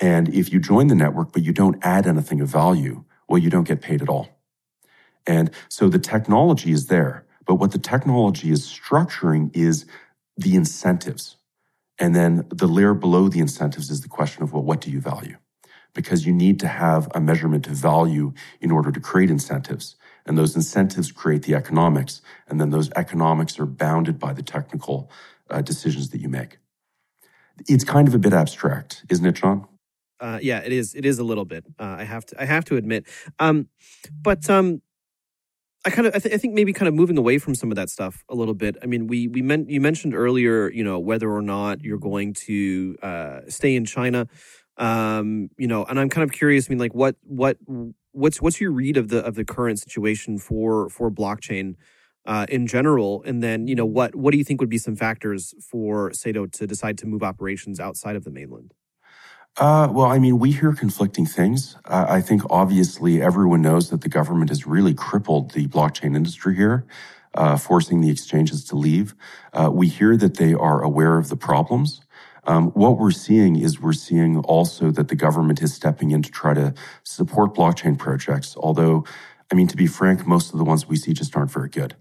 [0.00, 3.50] And if you join the network, but you don't add anything of value, well, you
[3.50, 4.28] don't get paid at all.
[5.26, 7.26] And so the technology is there.
[7.46, 9.86] But what the technology is structuring is
[10.38, 11.36] the incentives.
[11.98, 15.00] And then the layer below the incentives is the question of, well, what do you
[15.00, 15.36] value?
[15.94, 19.96] Because you need to have a measurement of value in order to create incentives.
[20.24, 22.22] And those incentives create the economics.
[22.46, 25.10] And then those economics are bounded by the technical
[25.50, 26.58] uh, decisions that you make.
[27.66, 29.66] It's kind of a bit abstract, isn't it, John?
[30.20, 30.94] Uh, yeah, it is.
[30.94, 31.64] It is a little bit.
[31.78, 32.42] Uh, I have to.
[32.42, 33.06] I have to admit.
[33.38, 33.68] Um,
[34.20, 34.82] but um,
[35.84, 37.76] I kind of I, th- I, think maybe kind of moving away from some of
[37.76, 38.76] that stuff a little bit.
[38.82, 42.34] I mean, we we meant you mentioned earlier, you know, whether or not you're going
[42.46, 44.26] to uh, stay in China,
[44.76, 46.66] um, you know, and I'm kind of curious.
[46.68, 47.58] I mean, like, what what
[48.12, 51.76] what's what's your read of the of the current situation for for blockchain
[52.26, 54.96] uh, in general, and then you know what what do you think would be some
[54.96, 58.74] factors for Saito to decide to move operations outside of the mainland?
[59.56, 61.76] Uh, well, I mean, we hear conflicting things.
[61.84, 66.54] Uh, I think obviously everyone knows that the government has really crippled the blockchain industry
[66.54, 66.86] here,
[67.34, 69.14] uh, forcing the exchanges to leave.
[69.52, 72.00] Uh, we hear that they are aware of the problems.
[72.44, 76.30] Um, what we're seeing is we're seeing also that the government is stepping in to
[76.30, 78.56] try to support blockchain projects.
[78.56, 79.04] Although,
[79.50, 81.96] I mean, to be frank, most of the ones we see just aren't very good.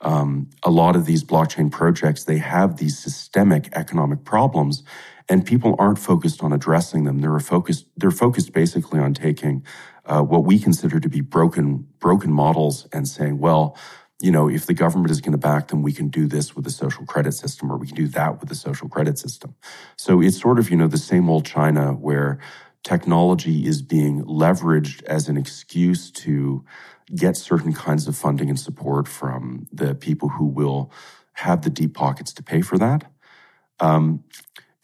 [0.00, 4.82] Um, a lot of these blockchain projects, they have these systemic economic problems
[5.28, 7.20] and people aren't focused on addressing them.
[7.20, 7.86] They're focused.
[7.96, 9.64] They're focused basically on taking
[10.04, 13.76] uh, what we consider to be broken broken models and saying, well,
[14.20, 16.64] you know, if the government is going to back them, we can do this with
[16.64, 19.54] the social credit system, or we can do that with the social credit system.
[19.96, 22.38] So it's sort of you know the same old China where
[22.84, 26.64] technology is being leveraged as an excuse to
[27.14, 30.90] get certain kinds of funding and support from the people who will
[31.34, 33.10] have the deep pockets to pay for that.
[33.80, 34.24] Um,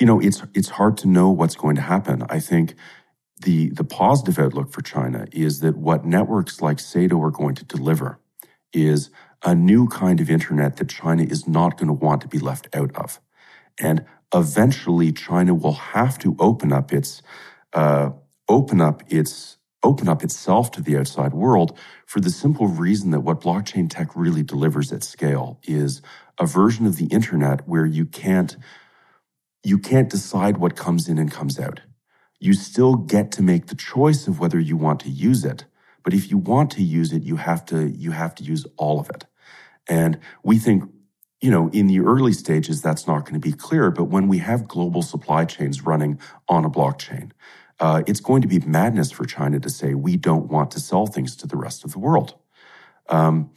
[0.00, 2.24] you know, it's it's hard to know what's going to happen.
[2.28, 2.74] I think
[3.42, 7.64] the the positive outlook for China is that what networks like Saito are going to
[7.64, 8.20] deliver
[8.72, 9.10] is
[9.44, 12.68] a new kind of internet that China is not going to want to be left
[12.74, 13.20] out of,
[13.78, 17.22] and eventually China will have to open up its
[17.72, 18.10] uh,
[18.48, 23.20] open up its open up itself to the outside world for the simple reason that
[23.20, 26.02] what blockchain tech really delivers at scale is
[26.38, 28.56] a version of the internet where you can't
[29.62, 31.80] you can't decide what comes in and comes out.
[32.40, 35.64] You still get to make the choice of whether you want to use it.
[36.04, 39.00] But if you want to use it, you have to, you have to use all
[39.00, 39.26] of it.
[39.88, 40.84] And we think
[41.40, 43.90] you know, in the early stages, that's not going to be clear.
[43.90, 46.18] But when we have global supply chains running
[46.48, 47.30] on a blockchain,
[47.80, 51.06] uh, it's going to be madness for China to say we don't want to sell
[51.06, 52.34] things to the rest of the world.
[53.08, 53.50] Um,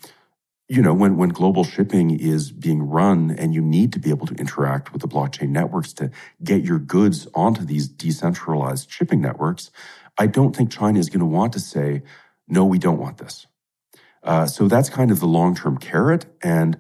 [0.71, 4.25] you know, when, when global shipping is being run and you need to be able
[4.25, 6.09] to interact with the blockchain networks to
[6.45, 9.69] get your goods onto these decentralized shipping networks,
[10.17, 12.03] I don't think China is going to want to say,
[12.47, 13.47] no, we don't want this.
[14.23, 16.25] Uh, so that's kind of the long term carrot.
[16.41, 16.77] And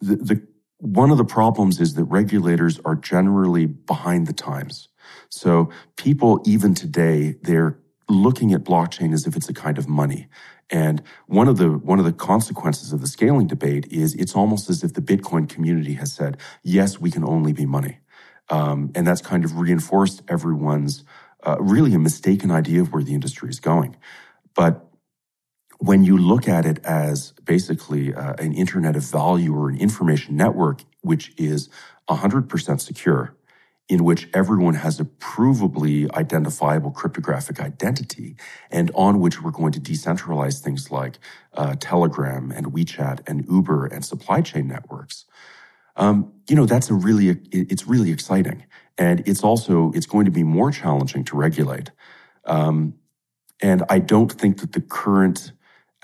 [0.00, 0.46] the, the
[0.78, 4.88] one of the problems is that regulators are generally behind the times.
[5.28, 10.26] So people, even today, they're looking at blockchain as if it's a kind of money.
[10.70, 14.68] And one of the one of the consequences of the scaling debate is it's almost
[14.68, 17.98] as if the Bitcoin community has said, "Yes, we can only be money,"
[18.48, 21.04] um, and that's kind of reinforced everyone's
[21.46, 23.96] uh, really a mistaken idea of where the industry is going.
[24.54, 24.86] But
[25.78, 30.36] when you look at it as basically uh, an internet of value or an information
[30.36, 31.68] network, which is
[32.08, 33.35] 100% secure,
[33.88, 38.36] in which everyone has a provably identifiable cryptographic identity
[38.70, 41.18] and on which we're going to decentralize things like
[41.54, 45.24] uh, Telegram and WeChat and Uber and supply chain networks.
[45.94, 48.64] Um, you know, that's a really, it's really exciting.
[48.98, 51.90] And it's also, it's going to be more challenging to regulate.
[52.44, 52.94] Um,
[53.62, 55.52] and I don't think that the current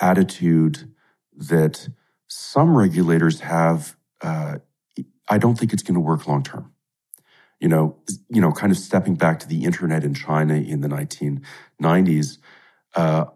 [0.01, 0.93] attitude
[1.37, 1.89] that
[2.29, 4.59] some regulators have, uh,
[5.29, 6.73] I don't think it's going to work long term.
[7.63, 7.97] You know,
[8.29, 12.39] you know, kind of stepping back to the internet in China in the 1990s.
[12.97, 13.27] Uh,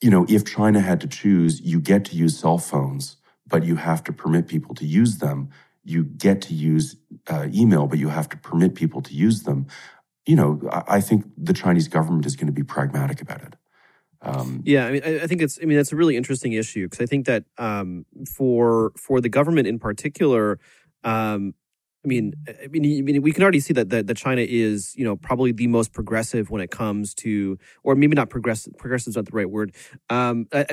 [0.00, 3.76] you know, if China had to choose, you get to use cell phones, but you
[3.76, 5.50] have to permit people to use them.
[5.84, 6.96] You get to use
[7.28, 9.66] uh, email, but you have to permit people to use them.
[10.24, 13.56] You know, I, I think the Chinese government is going to be pragmatic about it.
[14.22, 15.58] Um, yeah, I mean, I, I, think it's.
[15.60, 19.28] I mean, that's a really interesting issue because I think that um, for for the
[19.28, 20.58] government in particular,
[21.04, 21.54] um,
[22.04, 24.94] I mean, I mean, I mean, we can already see that, that that China is,
[24.96, 28.76] you know, probably the most progressive when it comes to, or maybe not progressive.
[28.76, 29.74] Progressive is not the right word.
[30.10, 30.64] Um, uh,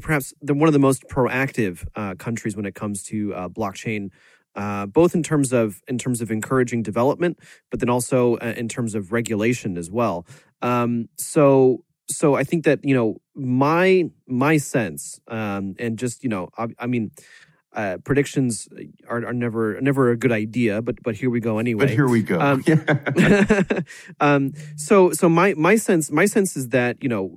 [0.00, 4.10] perhaps they're one of the most proactive uh, countries when it comes to uh, blockchain.
[4.54, 7.38] Uh, both in terms of in terms of encouraging development,
[7.70, 10.26] but then also uh, in terms of regulation as well.
[10.62, 16.30] Um, so so I think that you know my my sense, um, and just you
[16.30, 17.10] know, I, I mean,
[17.76, 18.68] uh, predictions
[19.06, 21.84] are, are never never a good idea, but but here we go anyway.
[21.84, 22.40] But here we go.
[22.40, 22.64] Um,
[24.20, 27.30] um, so so my my sense my sense is that you know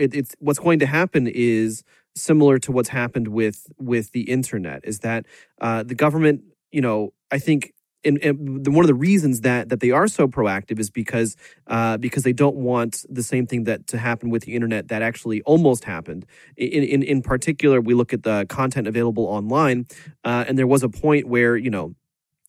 [0.00, 1.84] it, it's what's going to happen is
[2.16, 5.26] similar to what's happened with with the internet is that
[5.60, 7.74] uh, the government you know I think
[8.04, 11.36] and, and one of the reasons that that they are so proactive is because
[11.66, 15.02] uh, because they don't want the same thing that to happen with the internet that
[15.02, 16.26] actually almost happened.
[16.56, 19.86] In in, in particular, we look at the content available online,
[20.24, 21.94] uh, and there was a point where you know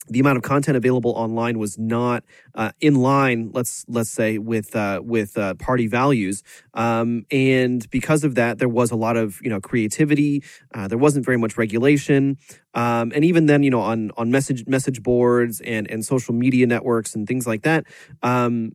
[0.07, 2.23] the amount of content available online was not
[2.55, 8.23] uh, in line, let's let's say, with uh, with uh, party values, um, and because
[8.23, 10.43] of that, there was a lot of you know creativity.
[10.73, 12.37] Uh, there wasn't very much regulation,
[12.73, 16.67] um, and even then, you know, on on message message boards and and social media
[16.67, 17.85] networks and things like that.
[18.21, 18.73] Um,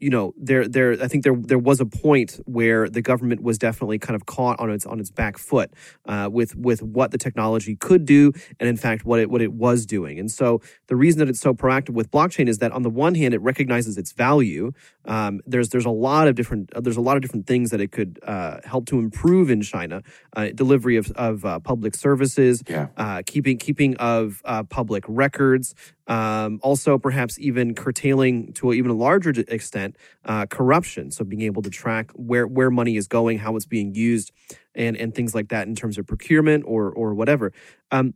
[0.00, 3.58] you know, there, there, I think there, there was a point where the government was
[3.58, 5.70] definitely kind of caught on its on its back foot
[6.06, 9.52] uh, with with what the technology could do, and in fact, what it what it
[9.52, 10.18] was doing.
[10.18, 13.14] And so, the reason that it's so proactive with blockchain is that on the one
[13.14, 14.72] hand, it recognizes its value.
[15.04, 17.92] Um, there's there's a lot of different there's a lot of different things that it
[17.92, 20.02] could uh, help to improve in China,
[20.34, 22.88] uh, delivery of of uh, public services, yeah.
[22.96, 25.74] Uh, keeping keeping of uh, public records,
[26.10, 29.89] um, also, perhaps even curtailing to even a larger extent
[30.24, 31.10] uh, corruption.
[31.10, 34.32] So, being able to track where where money is going, how it's being used,
[34.74, 37.52] and and things like that in terms of procurement or or whatever.
[37.90, 38.14] Um,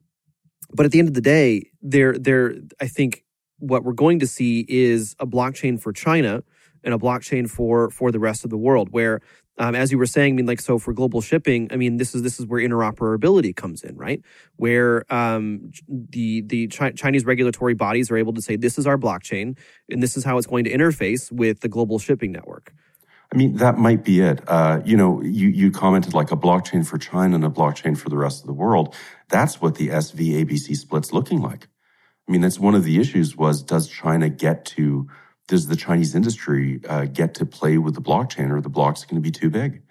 [0.72, 3.24] but at the end of the day, there there I think
[3.58, 6.42] what we're going to see is a blockchain for China
[6.84, 9.20] and a blockchain for for the rest of the world, where
[9.56, 12.14] um, as you were saying, I mean, like, so for global shipping, I mean, this
[12.14, 14.20] is this is where interoperability comes in, right?
[14.56, 18.98] Where um, the the Chi- Chinese regulatory bodies are able to say, this is our
[18.98, 19.56] blockchain,
[19.88, 22.72] and this is how it's going to interface with the global shipping network.
[23.32, 24.40] I mean, that might be it.
[24.46, 28.08] Uh, you know, you, you commented like a blockchain for China and a blockchain for
[28.08, 28.94] the rest of the world.
[29.28, 31.66] That's what the SV ABC split's looking like.
[32.28, 35.08] I mean, that's one of the issues was does China get to
[35.46, 39.16] does the Chinese industry uh, get to play with the blockchain, or the block's going
[39.16, 39.82] to be too big?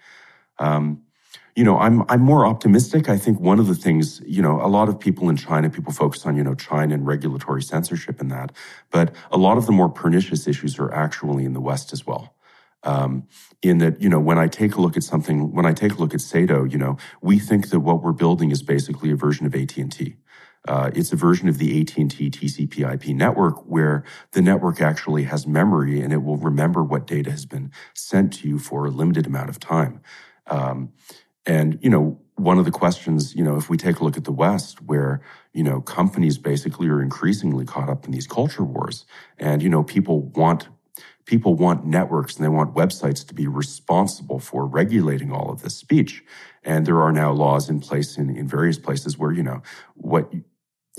[0.60, 1.04] Um,
[1.56, 3.10] you know, I'm I'm more optimistic.
[3.10, 5.94] I think one of the things, you know, a lot of people in China, people
[5.94, 8.52] focus on, you know, China and regulatory censorship and that,
[8.90, 12.36] but a lot of the more pernicious issues are actually in the West as well.
[12.86, 13.28] Um,
[13.62, 15.96] in that, you know, when I take a look at something, when I take a
[15.96, 19.46] look at Saito, you know, we think that what we're building is basically a version
[19.46, 20.16] of AT and T.
[20.68, 26.00] Uh, it's a version of the AT&T TCP/IP network where the network actually has memory
[26.02, 29.50] and it will remember what data has been sent to you for a limited amount
[29.50, 30.02] of time.
[30.48, 30.94] Um,
[31.46, 34.24] and you know, one of the questions, you know, if we take a look at
[34.24, 35.22] the West, where
[35.54, 39.06] you know companies basically are increasingly caught up in these culture wars,
[39.38, 40.70] and you know, people want
[41.26, 45.76] people want networks and they want websites to be responsible for regulating all of this
[45.76, 46.24] speech.
[46.64, 49.62] And there are now laws in place in, in various places where, you know,
[49.96, 50.32] what,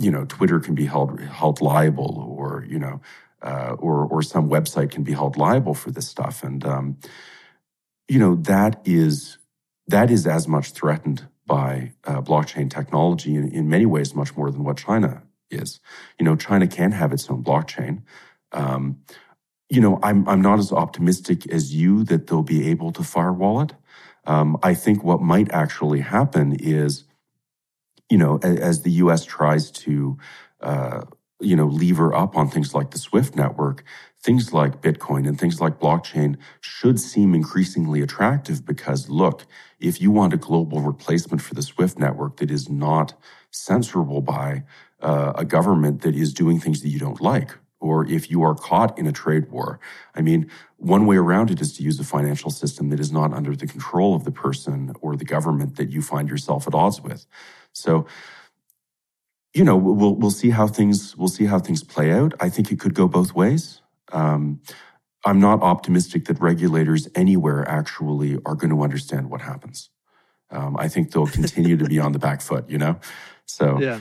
[0.01, 3.01] you know, Twitter can be held, held liable or, you know,
[3.43, 6.43] uh, or, or some website can be held liable for this stuff.
[6.43, 6.97] And, um,
[8.09, 9.39] you know, that is,
[9.89, 14.51] that is as much threatened by uh, blockchain technology in, in many ways, much more
[14.51, 15.81] than what China is.
[16.19, 18.03] You know, China can have its own blockchain.
[18.53, 19.01] Um,
[19.69, 23.61] you know, I'm I'm not as optimistic as you that they'll be able to firewall
[23.61, 23.73] it.
[24.27, 27.05] Um, I think what might actually happen is,
[28.11, 29.25] you know, as, as the U.S.
[29.25, 30.19] tries to,
[30.61, 31.03] uh,
[31.41, 33.85] you know, lever up on things like the SWIFT network,
[34.23, 39.45] things like Bitcoin and things like blockchain should seem increasingly attractive because, look,
[39.81, 43.15] if you want a global replacement for the SWIFT network that is not
[43.53, 44.65] censorable by
[45.01, 47.51] uh, a government that is doing things that you don't like,
[47.81, 49.79] or if you are caught in a trade war.
[50.15, 53.35] I mean, one way around it is to use a financial system that is not
[53.35, 57.03] under the control of the person or the government that you find yourself at odds
[57.03, 57.27] with.
[57.75, 58.07] So,
[59.53, 62.35] you know, we'll we'll see how things we'll see how things play out.
[62.41, 63.83] I think it could go both ways.
[64.13, 64.61] Um,
[65.25, 69.91] I'm not optimistic that regulators anywhere actually are going to understand what happens.
[70.51, 72.69] Um, I think they'll continue to be on the back foot.
[72.69, 73.01] You know,
[73.47, 74.01] so yeah.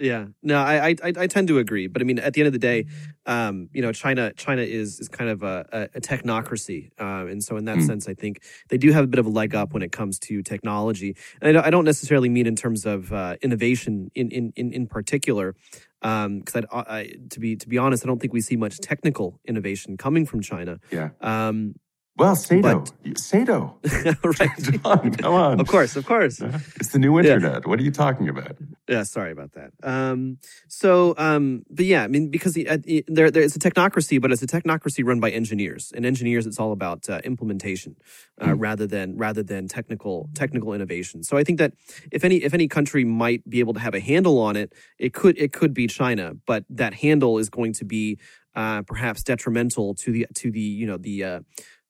[0.00, 2.54] Yeah, no, I, I I tend to agree, but I mean, at the end of
[2.54, 2.86] the day,
[3.26, 7.58] um, you know, China China is is kind of a, a technocracy, uh, and so
[7.58, 7.86] in that mm.
[7.86, 10.18] sense, I think they do have a bit of a leg up when it comes
[10.20, 11.16] to technology.
[11.42, 15.54] And I don't necessarily mean in terms of uh, innovation in in in, in particular,
[16.00, 18.78] because um, I, I, to be to be honest, I don't think we see much
[18.80, 20.78] technical innovation coming from China.
[20.90, 21.10] Yeah.
[21.20, 21.74] Um,
[22.20, 23.78] well, Saito, but, Saito,
[24.38, 24.50] right?
[24.60, 25.58] John, come on.
[25.58, 26.38] Of course, of course.
[26.76, 27.62] It's the new internet.
[27.62, 27.68] Yeah.
[27.68, 28.58] What are you talking about?
[28.86, 29.72] Yeah, sorry about that.
[29.82, 30.36] Um,
[30.68, 32.76] so, um, but yeah, I mean, because the, uh,
[33.08, 36.60] there, there, it's a technocracy, but it's a technocracy run by engineers, and engineers, it's
[36.60, 37.96] all about uh, implementation
[38.38, 38.56] uh, mm.
[38.58, 41.22] rather than rather than technical technical innovation.
[41.22, 41.72] So, I think that
[42.12, 45.14] if any if any country might be able to have a handle on it, it
[45.14, 48.18] could it could be China, but that handle is going to be
[48.54, 51.40] uh, perhaps detrimental to the to the you know the uh,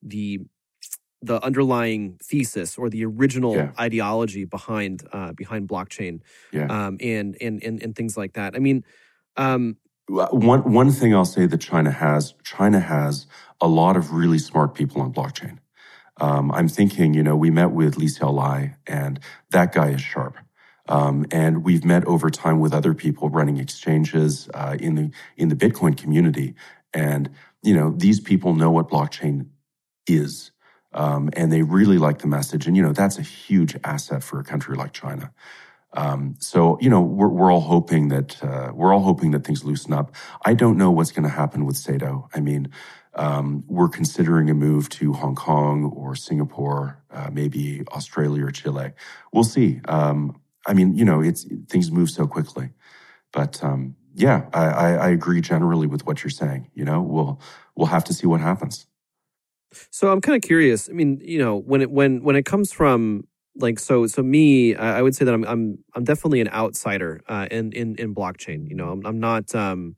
[0.03, 0.41] the
[1.23, 3.73] the underlying thesis or the original yeah.
[3.79, 6.21] ideology behind uh, behind blockchain
[6.53, 6.65] yeah.
[6.65, 8.55] um, and, and and and things like that.
[8.57, 8.85] I mean,
[9.37, 9.77] um,
[10.09, 13.27] one one thing I'll say that China has China has
[13.61, 15.59] a lot of really smart people on blockchain.
[16.21, 19.21] Um, I'm thinking, you know, we met with Li Xiaolai, and
[19.51, 20.37] that guy is sharp.
[20.89, 25.49] Um, and we've met over time with other people running exchanges uh, in the in
[25.49, 26.55] the Bitcoin community,
[26.93, 27.31] and
[27.63, 29.47] you know, these people know what blockchain
[30.17, 30.51] is.
[30.93, 32.67] Um, and they really like the message.
[32.67, 35.33] And, you know, that's a huge asset for a country like China.
[35.93, 39.65] Um, so, you know, we're, we're all hoping that, uh, we're all hoping that things
[39.65, 40.15] loosen up.
[40.45, 42.29] I don't know what's going to happen with Saito.
[42.35, 42.71] I mean,
[43.15, 48.93] um, we're considering a move to Hong Kong or Singapore, uh, maybe Australia or Chile.
[49.33, 49.81] We'll see.
[49.89, 52.71] Um, I mean, you know, it's things move so quickly,
[53.33, 56.71] but um, yeah, I, I, I agree generally with what you're saying.
[56.75, 57.41] You know, we'll
[57.75, 58.87] we'll have to see what happens.
[59.91, 60.89] So I'm kind of curious.
[60.89, 63.25] I mean, you know, when it when when it comes from
[63.57, 67.47] like so so me, I would say that I'm I'm I'm definitely an outsider uh,
[67.51, 68.69] in in in blockchain.
[68.69, 69.97] You know, I'm I'm not um,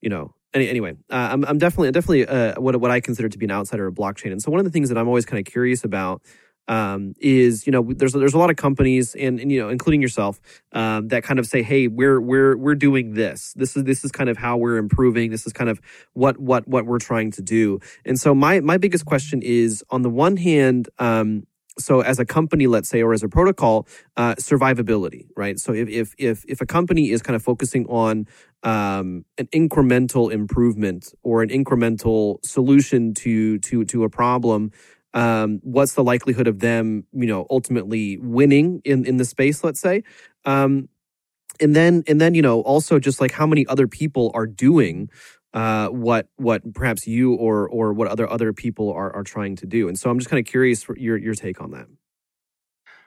[0.00, 0.34] you know.
[0.52, 3.52] Any, anyway, uh, I'm I'm definitely definitely uh, what what I consider to be an
[3.52, 4.32] outsider of blockchain.
[4.32, 6.22] And so one of the things that I'm always kind of curious about
[6.70, 10.00] um, is you know there's there's a lot of companies and, and you know including
[10.00, 10.40] yourself
[10.72, 13.52] um, that kind of say hey we're we're we're doing this.
[13.54, 15.32] This is this is kind of how we're improving.
[15.32, 15.80] This is kind of
[16.12, 17.80] what what what we're trying to do.
[18.04, 21.44] And so my my biggest question is on the one hand um,
[21.76, 25.58] so as a company let's say or as a protocol uh, survivability right?
[25.58, 28.28] So if, if if if a company is kind of focusing on
[28.62, 34.70] um, an incremental improvement or an incremental solution to to to a problem
[35.14, 39.80] um, what's the likelihood of them, you know, ultimately winning in in the space, let's
[39.80, 40.02] say.
[40.44, 40.88] Um,
[41.60, 45.10] and then and then you know also just like how many other people are doing
[45.52, 49.66] uh, what what perhaps you or or what other other people are are trying to
[49.66, 49.88] do.
[49.88, 51.86] And so I'm just kind of curious your your take on that.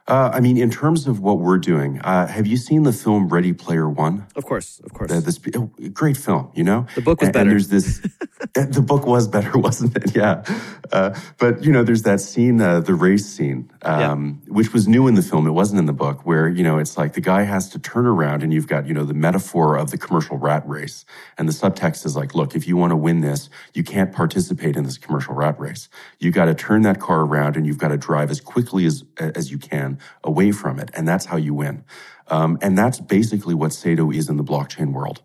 [0.05, 3.29] Uh, I mean, in terms of what we're doing, uh, have you seen the film
[3.29, 4.27] Ready Player One?
[4.35, 5.09] Of course, of course.
[5.09, 6.87] The, this oh, great film, you know.
[6.95, 7.51] The book was and, better.
[7.51, 7.99] And there's this.
[8.53, 10.13] the book was better, wasn't it?
[10.13, 10.43] Yeah.
[10.91, 14.53] Uh, but you know, there's that scene, uh, the race scene, um, yeah.
[14.53, 15.47] which was new in the film.
[15.47, 18.05] It wasn't in the book, where you know it's like the guy has to turn
[18.05, 21.05] around, and you've got you know the metaphor of the commercial rat race,
[21.37, 24.75] and the subtext is like, look, if you want to win this, you can't participate
[24.75, 25.87] in this commercial rat race.
[26.19, 29.05] You got to turn that car around, and you've got to drive as quickly as
[29.17, 29.92] as you can
[30.23, 30.91] away from it.
[30.93, 31.83] And that's how you win.
[32.27, 35.21] Um, and that's basically what Saito is in the blockchain world.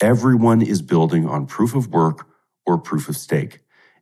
[0.00, 2.26] Everyone is building on proof of work
[2.66, 3.60] or proof of stake.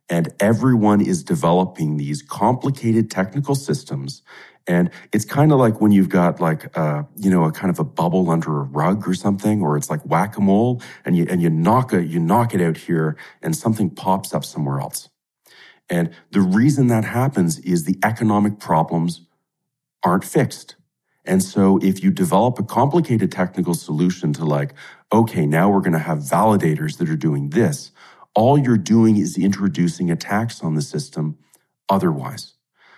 [0.09, 4.21] And everyone is developing these complicated technical systems.
[4.67, 7.79] And it's kind of like when you've got like, uh, you know, a kind of
[7.79, 11.49] a bubble under a rug or something, or it's like whack-a-mole and you, and you
[11.49, 15.09] knock it, you knock it out here and something pops up somewhere else.
[15.89, 19.21] And the reason that happens is the economic problems
[20.05, 20.75] aren't fixed.
[21.25, 24.73] And so if you develop a complicated technical solution to like,
[25.11, 27.91] okay, now we're going to have validators that are doing this,
[28.35, 31.37] all you're doing is introducing attacks on the system
[31.89, 32.53] otherwise.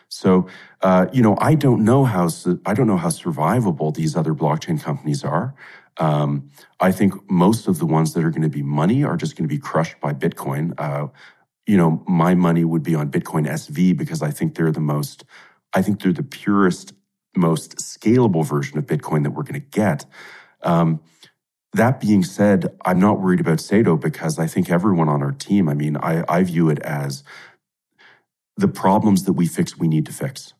[0.09, 0.47] So,
[0.81, 2.29] uh, you know, I don't know how
[2.65, 5.53] I don't know how survivable these other blockchain companies are.
[5.97, 6.49] Um,
[6.79, 9.47] I think most of the ones that are going to be money are just going
[9.47, 10.73] to be crushed by Bitcoin.
[10.77, 11.07] Uh,
[11.65, 15.25] you know, my money would be on Bitcoin SV because I think they're the most,
[15.73, 16.93] I think they're the purest
[17.37, 20.05] most scalable version of Bitcoin that we're going to get.
[20.61, 21.01] Um,
[21.73, 25.69] that being said, I'm not worried about Saito because I think everyone on our team,
[25.69, 27.23] I mean, I, I view it as
[28.55, 30.53] the problems that we fix, we need to fix.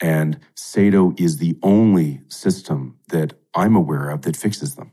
[0.00, 4.92] And Saito is the only system that I'm aware of that fixes them.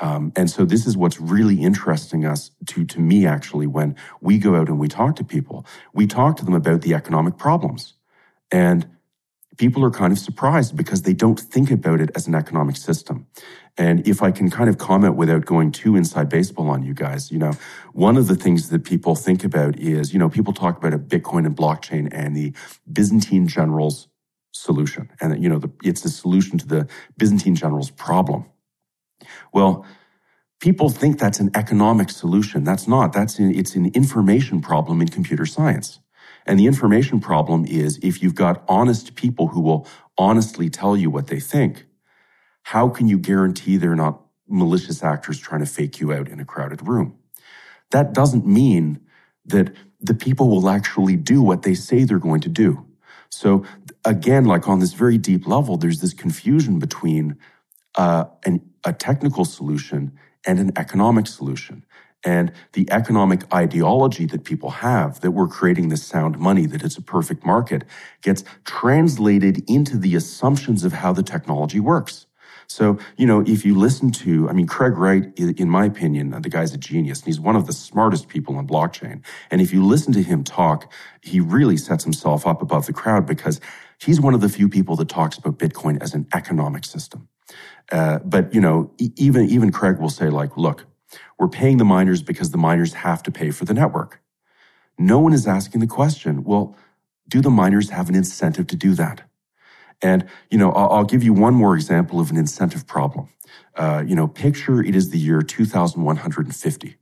[0.00, 4.38] Um, and so this is what's really interesting us to, to me, actually, when we
[4.38, 7.94] go out and we talk to people, we talk to them about the economic problems.
[8.50, 8.88] And
[9.56, 13.26] people are kind of surprised because they don't think about it as an economic system.
[13.76, 17.32] And if I can kind of comment without going too inside baseball on you guys,
[17.32, 17.52] you know,
[17.92, 20.98] one of the things that people think about is, you know, people talk about a
[20.98, 22.52] Bitcoin and blockchain and the
[22.90, 24.08] Byzantine generals
[24.52, 25.10] solution.
[25.20, 26.88] And, you know, the, it's a solution to the
[27.18, 28.46] Byzantine generals problem.
[29.52, 29.84] Well,
[30.60, 32.62] people think that's an economic solution.
[32.62, 33.12] That's not.
[33.12, 35.98] That's an, it's an information problem in computer science.
[36.46, 39.86] And the information problem is if you've got honest people who will
[40.18, 41.86] honestly tell you what they think,
[42.62, 46.44] how can you guarantee they're not malicious actors trying to fake you out in a
[46.44, 47.16] crowded room?
[47.90, 49.00] That doesn't mean
[49.46, 52.84] that the people will actually do what they say they're going to do.
[53.30, 53.64] So
[54.04, 57.36] again, like on this very deep level, there's this confusion between
[57.96, 60.12] uh, an, a technical solution
[60.46, 61.84] and an economic solution
[62.24, 66.96] and the economic ideology that people have that we're creating this sound money, that it's
[66.96, 67.84] a perfect market,
[68.22, 72.26] gets translated into the assumptions of how the technology works.
[72.66, 76.48] So, you know, if you listen to, I mean, Craig Wright, in my opinion, the
[76.48, 79.22] guy's a genius and he's one of the smartest people on blockchain.
[79.50, 83.26] And if you listen to him talk, he really sets himself up above the crowd
[83.26, 83.60] because
[84.00, 87.28] he's one of the few people that talks about Bitcoin as an economic system.
[87.92, 90.86] Uh, but, you know, even, even Craig will say like, look,
[91.38, 94.20] we're paying the miners because the miners have to pay for the network.
[94.98, 96.76] No one is asking the question, well,
[97.28, 99.22] do the miners have an incentive to do that?
[100.02, 103.28] And, you know, I'll, give you one more example of an incentive problem.
[103.74, 106.96] Uh, you know, picture it is the year 2150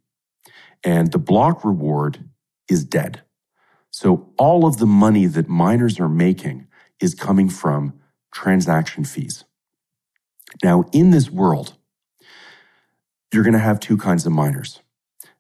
[0.85, 2.29] and the block reward
[2.69, 3.23] is dead.
[3.91, 6.67] So all of the money that miners are making
[7.01, 7.95] is coming from
[8.33, 9.45] transaction fees.
[10.63, 11.77] Now, in this world,
[13.33, 14.81] you're going to have two kinds of miners.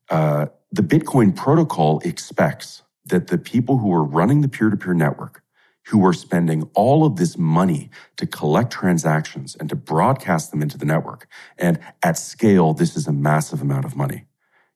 [0.09, 4.95] Uh, the Bitcoin protocol expects that the people who are running the peer to peer
[4.95, 5.43] network,
[5.86, 10.78] who are spending all of this money to collect transactions and to broadcast them into
[10.78, 11.26] the network,
[11.59, 14.24] and at scale, this is a massive amount of money.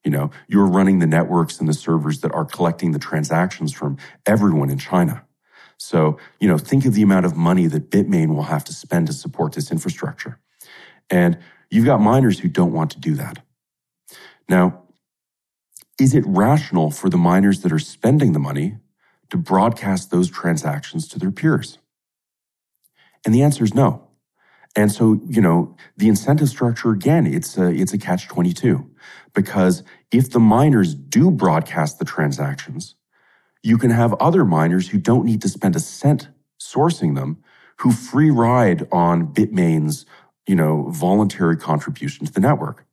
[0.03, 3.97] You know, you're running the networks and the servers that are collecting the transactions from
[4.25, 5.23] everyone in China.
[5.77, 9.07] So, you know, think of the amount of money that Bitmain will have to spend
[9.07, 10.39] to support this infrastructure.
[11.09, 11.37] And
[11.69, 13.39] You've got miners who don't want to do that.
[14.49, 14.83] Now,
[15.99, 18.77] is it rational for the miners that are spending the money
[19.29, 21.79] to broadcast those transactions to their peers?
[23.25, 24.07] And the answer is no.
[24.75, 28.89] And so, you know, the incentive structure again, it's a, it's a catch 22
[29.33, 32.95] because if the miners do broadcast the transactions,
[33.63, 37.43] you can have other miners who don't need to spend a cent sourcing them
[37.79, 40.05] who free ride on Bitmain's
[40.47, 42.85] you know, voluntary contribution to the network.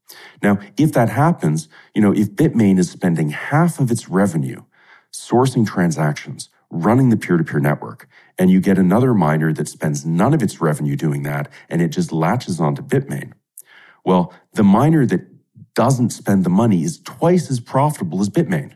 [0.42, 4.62] Now, if that happens, you know, if Bitmain is spending half of its revenue
[5.12, 8.08] sourcing transactions running the peer to peer network.
[8.36, 11.88] And you get another miner that spends none of its revenue doing that and it
[11.88, 13.32] just latches onto Bitmain.
[14.04, 15.20] Well, the miner that
[15.74, 18.72] doesn't spend the money is twice as profitable as Bitmain.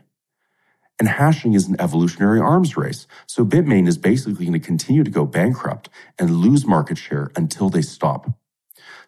[0.97, 3.07] And hashing is an evolutionary arms race.
[3.25, 7.69] So Bitmain is basically going to continue to go bankrupt and lose market share until
[7.69, 8.38] they stop.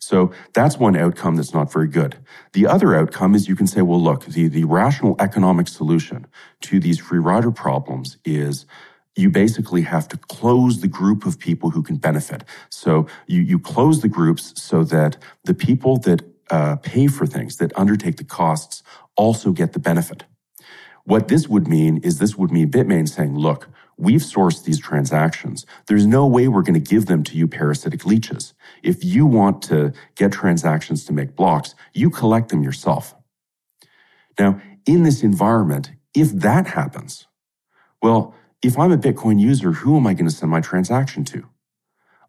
[0.02, 2.18] So that's one outcome that's not very good.
[2.54, 6.26] The other outcome is you can say, well, look, the, the rational economic solution
[6.62, 8.66] to these free rider problems is
[9.16, 12.44] you basically have to close the group of people who can benefit.
[12.70, 17.58] So you, you close the groups so that the people that uh, pay for things,
[17.58, 18.82] that undertake the costs,
[19.16, 20.24] also get the benefit.
[21.04, 25.66] What this would mean is this would mean Bitmain saying, look, we've sourced these transactions.
[25.88, 28.54] There's no way we're going to give them to you parasitic leeches.
[28.84, 33.16] If you want to get transactions to make blocks, you collect them yourself.
[34.40, 37.28] Now, in this environment, if that happens,
[38.02, 41.48] well, if I'm a Bitcoin user, who am I going to send my transaction to?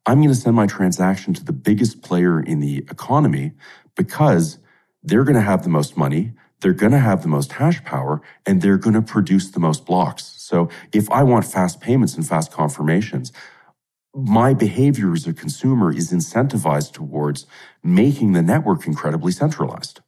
[0.04, 3.52] I'm going to send my transaction to the biggest player in the economy
[3.96, 4.58] because
[5.02, 6.32] they're going to have the most money
[6.62, 9.84] they're going to have the most hash power and they're going to produce the most
[9.84, 10.32] blocks.
[10.38, 13.32] So if I want fast payments and fast confirmations,
[14.14, 17.46] my behavior as a consumer is incentivized towards
[17.82, 20.00] making the network incredibly centralized.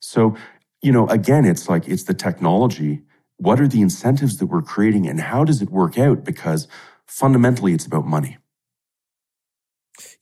[0.00, 0.36] So,
[0.82, 3.02] you know, again, it's like it's the technology.
[3.38, 6.24] What are the incentives that we're creating and how does it work out?
[6.24, 6.68] Because
[7.06, 8.36] fundamentally, it's about money.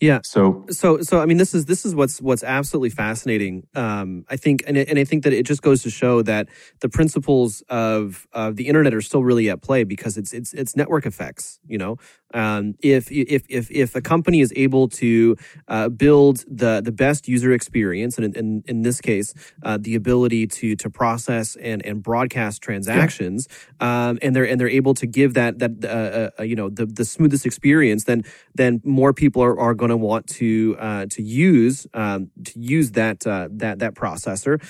[0.01, 0.21] Yeah.
[0.25, 3.67] So so so I mean this is this is what's what's absolutely fascinating.
[3.75, 6.49] Um, I think and and I think that it just goes to show that
[6.81, 10.77] the principles of of the internet are still really at play because it's it's it's
[10.77, 11.61] network effects.
[11.67, 11.99] You know,
[12.35, 15.37] um, if if if if a company is able to
[15.69, 19.33] uh, build the the best user experience, and in, in, in this case,
[19.63, 23.47] uh, the ability to to process and and broadcast transactions,
[23.81, 24.09] yeah.
[24.09, 26.69] um, and they're and they're able to give that that uh, uh, uh you know
[26.69, 28.25] the the smoothest experience, then
[28.55, 32.93] then more people are, are going to want to uh, to use um, to use
[32.93, 34.61] that that that processor,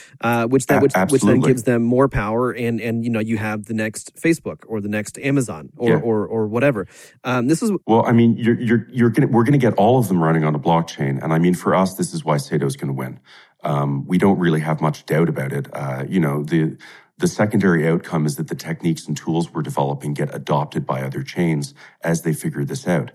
[0.50, 3.66] which that which, which then gives them more power, and and you know you have
[3.66, 5.96] the next Facebook or the next Amazon or yeah.
[5.96, 6.86] or, or whatever.
[7.22, 10.08] Um, this is well, I mean, you're you're you're gonna we're gonna get all of
[10.08, 12.76] them running on a blockchain, and I mean, for us, this is why Saito is
[12.76, 13.20] going to win.
[13.62, 15.68] Um, we don't really have much doubt about it.
[15.72, 16.76] Uh, you know, the
[17.18, 21.22] the secondary outcome is that the techniques and tools we're developing get adopted by other
[21.22, 23.12] chains as they figure this out.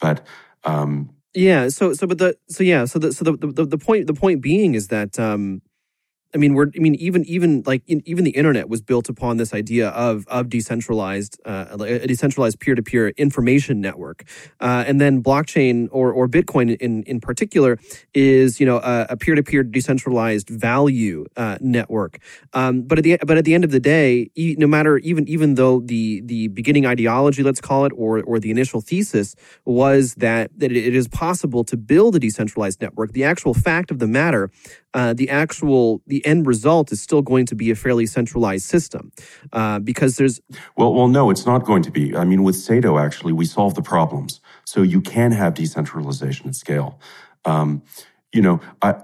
[0.00, 0.26] But
[0.64, 4.06] um, yeah, so so but the so yeah, so the so the the, the point
[4.06, 5.62] the point being is that um,
[6.34, 6.68] I mean, we're.
[6.74, 10.26] I mean, even even like in, even the internet was built upon this idea of
[10.28, 14.24] of decentralized, uh, a decentralized peer to peer information network,
[14.60, 17.78] uh, and then blockchain or or Bitcoin in in particular
[18.14, 22.18] is you know a peer to peer decentralized value uh, network.
[22.54, 25.56] Um, but at the but at the end of the day, no matter even even
[25.56, 29.34] though the the beginning ideology, let's call it, or or the initial thesis
[29.66, 33.98] was that that it is possible to build a decentralized network, the actual fact of
[33.98, 34.50] the matter
[34.94, 39.12] uh, the actual the end result is still going to be a fairly centralized system
[39.52, 40.40] uh, because there's
[40.76, 42.16] well well no it's not going to be.
[42.16, 44.40] I mean with saito actually we solve the problems.
[44.64, 47.00] So you can have decentralization at scale.
[47.44, 47.82] Um,
[48.32, 48.94] you know I,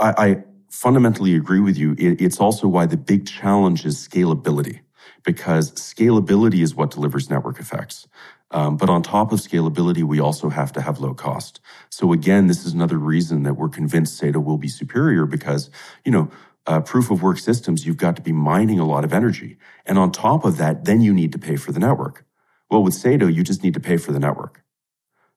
[0.00, 1.92] I, I fundamentally agree with you.
[1.98, 4.80] It, it's also why the big challenge is scalability
[5.24, 8.08] because scalability is what delivers network effects.
[8.52, 11.60] Um, but on top of scalability, we also have to have low cost.
[11.90, 15.70] So again, this is another reason that we're convinced Saito will be superior because,
[16.04, 16.30] you know,
[16.66, 19.58] uh, proof of work systems, you've got to be mining a lot of energy.
[19.86, 22.24] And on top of that, then you need to pay for the network.
[22.70, 24.62] Well, with Saito, you just need to pay for the network.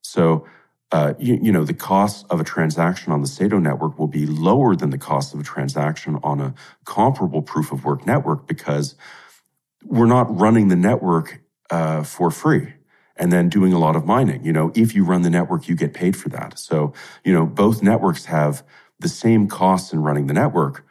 [0.02, 0.46] So,
[0.92, 4.26] uh, you, you, know, the cost of a transaction on the Saito network will be
[4.26, 6.54] lower than the cost of a transaction on a
[6.86, 8.96] comparable proof of work network because
[9.84, 12.74] we're not running the network uh, for free
[13.18, 14.46] and then doing a lot of mining.
[14.46, 16.60] You know, if you run the network, you get paid for that.
[16.60, 18.64] So, you know, both networks have
[19.00, 20.85] the same costs in running the network.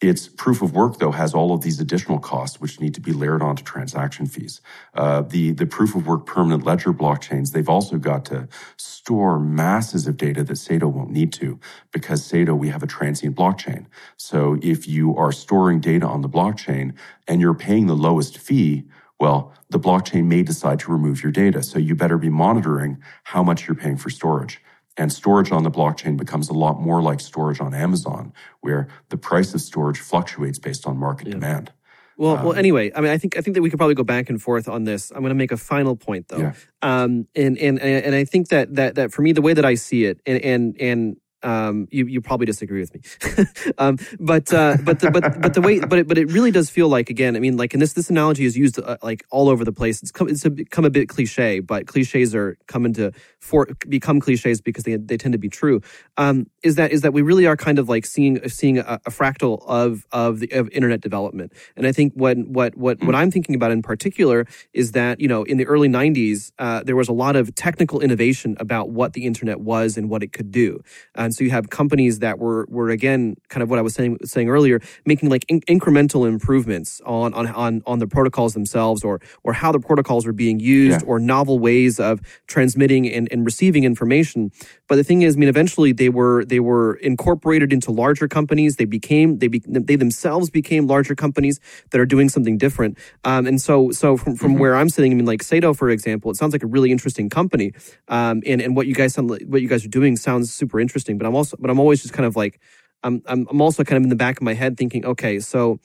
[0.00, 3.12] Its proof of work, though, has all of these additional costs which need to be
[3.12, 4.62] layered onto transaction fees.
[4.94, 8.48] Uh, the the proof of work permanent ledger blockchains, they've also got to
[8.78, 11.60] store masses of data that Saito won't need to
[11.92, 13.86] because Saito we have a transient blockchain.
[14.16, 16.94] So if you are storing data on the blockchain
[17.28, 18.84] and you're paying the lowest fee,
[19.18, 21.62] well, the blockchain may decide to remove your data.
[21.62, 24.62] So you better be monitoring how much you're paying for storage.
[24.96, 29.16] And storage on the blockchain becomes a lot more like storage on Amazon, where the
[29.16, 31.34] price of storage fluctuates based on market yeah.
[31.34, 31.72] demand.
[32.16, 32.54] Well, um, well.
[32.54, 34.68] Anyway, I mean, I think I think that we could probably go back and forth
[34.68, 35.10] on this.
[35.10, 36.52] I'm going to make a final point, though, yeah.
[36.82, 39.74] um, and and and I think that that that for me, the way that I
[39.74, 43.44] see it, and and and um, you you probably disagree with me,
[43.78, 46.70] um, but uh, but the, but but the way but it, but it really does
[46.70, 47.36] feel like again.
[47.36, 50.02] I mean, like, and this this analogy is used uh, like all over the place.
[50.02, 54.20] It's come it's a, become a bit cliche, but cliches are coming to for become
[54.20, 55.80] cliches because they they tend to be true.
[56.16, 59.10] Um, is that is that we really are kind of like seeing seeing a, a
[59.10, 63.06] fractal of of the of internet development, and I think what what what mm.
[63.06, 66.82] what I'm thinking about in particular is that you know in the early '90s uh,
[66.82, 70.32] there was a lot of technical innovation about what the internet was and what it
[70.32, 70.82] could do.
[71.30, 74.18] And so you have companies that were were again kind of what I was saying
[74.24, 79.20] saying earlier, making like in- incremental improvements on on on on the protocols themselves or
[79.44, 81.06] or how the protocols were being used yeah.
[81.06, 84.50] or novel ways of transmitting and, and receiving information.
[84.88, 88.74] But the thing is, I mean, eventually they were they were incorporated into larger companies.
[88.74, 91.60] They became they be, they themselves became larger companies
[91.90, 92.98] that are doing something different.
[93.22, 94.60] Um, and so so from from mm-hmm.
[94.60, 97.30] where I'm sitting, I mean, like Saito, for example, it sounds like a really interesting
[97.30, 97.72] company.
[98.08, 101.18] Um, and and what you guys sound, what you guys are doing sounds super interesting.
[101.20, 102.58] But I'm also but I'm always just kind of like
[103.02, 105.78] I'm I'm I'm also kind of in the back of my head thinking, okay, so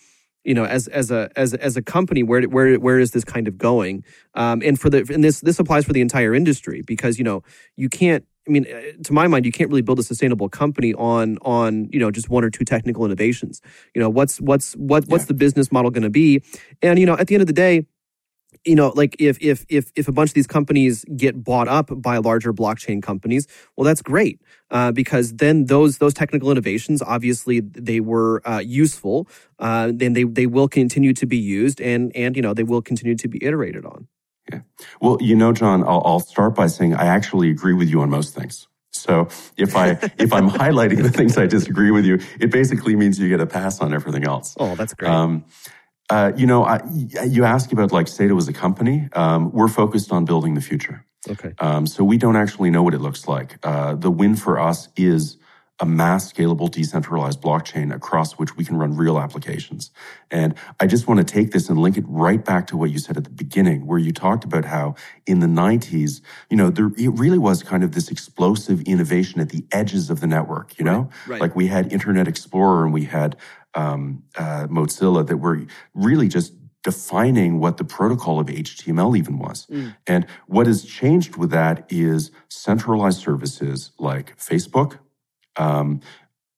[0.45, 3.47] you know, as as a as as a company, where where where is this kind
[3.47, 4.05] of going?
[4.35, 7.43] Um, and for the and this this applies for the entire industry because you know
[7.75, 8.25] you can't.
[8.47, 11.89] I mean, uh, to my mind, you can't really build a sustainable company on on
[11.91, 13.59] you know just one or two technical innovations.
[13.95, 15.29] You know, what's what's what what's yeah.
[15.29, 16.43] the business model going to be?
[16.81, 17.87] And you know, at the end of the day,
[18.65, 21.89] you know like if if if if a bunch of these companies get bought up
[22.01, 24.41] by larger blockchain companies well that's great
[24.71, 29.27] uh, because then those those technical innovations obviously they were uh, useful
[29.59, 32.81] uh, then they they will continue to be used and and you know they will
[32.81, 34.07] continue to be iterated on
[34.51, 34.59] yeah
[35.01, 38.09] well you know john i'll, I'll start by saying i actually agree with you on
[38.09, 42.49] most things so if I if I'm highlighting the things I disagree with you, it
[42.49, 44.55] basically means you get a pass on everything else.
[44.65, 45.11] Oh, that's great.
[45.11, 45.43] Um,
[46.09, 46.81] uh, you know, I,
[47.25, 49.09] you ask about like Saito as a company.
[49.13, 51.05] Um, we're focused on building the future.
[51.27, 51.53] Okay.
[51.59, 53.57] Um, so we don't actually know what it looks like.
[53.63, 55.37] Uh, the win for us is
[55.79, 59.91] a mass scalable decentralized blockchain across which we can run real applications.
[60.31, 62.99] And I just want to take this and link it right back to what you
[62.99, 64.95] said at the beginning, where you talked about how
[65.25, 69.49] in the 90s, you know, there it really was kind of this explosive innovation at
[69.49, 71.09] the edges of the network, you know?
[71.27, 71.41] Right, right.
[71.41, 73.35] Like we had Internet Explorer and we had
[73.73, 76.53] um, uh, Mozilla that were really just
[76.83, 79.65] defining what the protocol of HTML even was.
[79.65, 79.95] Mm.
[80.05, 84.99] And what has changed with that is centralized services like Facebook,
[85.57, 86.01] um,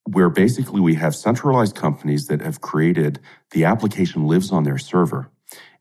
[0.06, 3.20] where basically we have centralized companies that have created
[3.52, 5.30] the application lives on their server.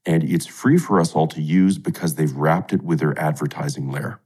[0.05, 3.91] And it's free for us all to use because they've wrapped it with their advertising
[3.91, 4.21] layer.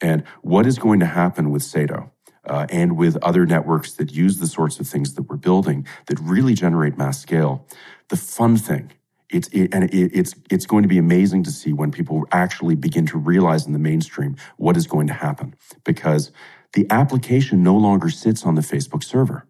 [0.00, 2.12] And what is going to happen with Saito?
[2.46, 6.18] uh, and with other networks that use the sorts of things that we're building that
[6.20, 7.66] really generate mass scale.
[8.08, 8.92] The fun thing,
[9.30, 12.74] it's it, and it, it's it's going to be amazing to see when people actually
[12.74, 15.54] begin to realize in the mainstream what is going to happen
[15.84, 16.32] because
[16.72, 19.46] the application no longer sits on the Facebook server.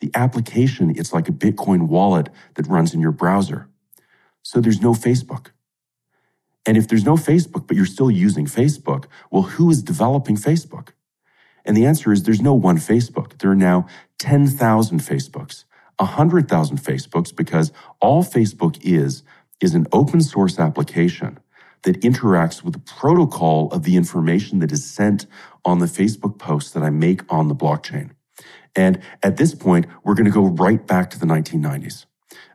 [0.00, 3.68] The application, it's like a Bitcoin wallet that runs in your browser.
[4.42, 5.48] So there's no Facebook.
[6.66, 10.90] And if there's no Facebook, but you're still using Facebook, well, who is developing Facebook?
[11.64, 13.38] And the answer is there's no one Facebook.
[13.38, 13.86] There are now
[14.18, 15.64] 10,000 Facebooks,
[15.98, 19.22] 100,000 Facebooks, because all Facebook is,
[19.60, 21.38] is an open source application
[21.84, 25.26] that interacts with the protocol of the information that is sent
[25.64, 28.10] on the Facebook posts that I make on the blockchain.
[28.76, 32.06] And at this point, we're going to go right back to the 1990s.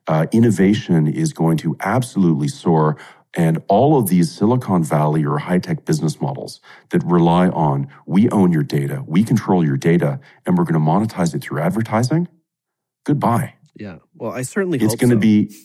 [0.07, 2.97] Uh, innovation is going to absolutely soar
[3.36, 8.30] and all of these Silicon Valley or high tech business models that rely on we
[8.30, 12.27] own your data, we control your data, and we're going to monetize it through advertising,
[13.05, 13.59] goodbye.
[13.76, 13.97] Yeah.
[14.15, 15.20] Well, I certainly it's going to so.
[15.20, 15.55] be,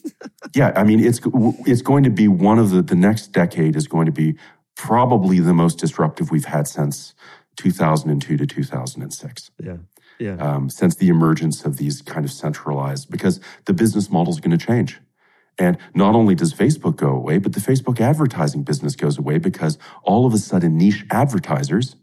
[0.55, 0.72] yeah.
[0.76, 1.20] I mean, it's
[1.66, 4.36] it's going to be one of the the next decade is going to be
[4.76, 7.14] probably the most disruptive we've had since
[7.57, 9.50] 2002 to 2006.
[9.62, 9.76] Yeah.
[10.18, 10.36] Yeah.
[10.36, 14.57] Um, since the emergence of these kind of centralized, because the business model is going
[14.57, 15.00] to change.
[15.59, 19.78] And not only does Facebook go away, but the Facebook advertising business goes away because
[20.02, 21.96] all of a sudden niche advertisers,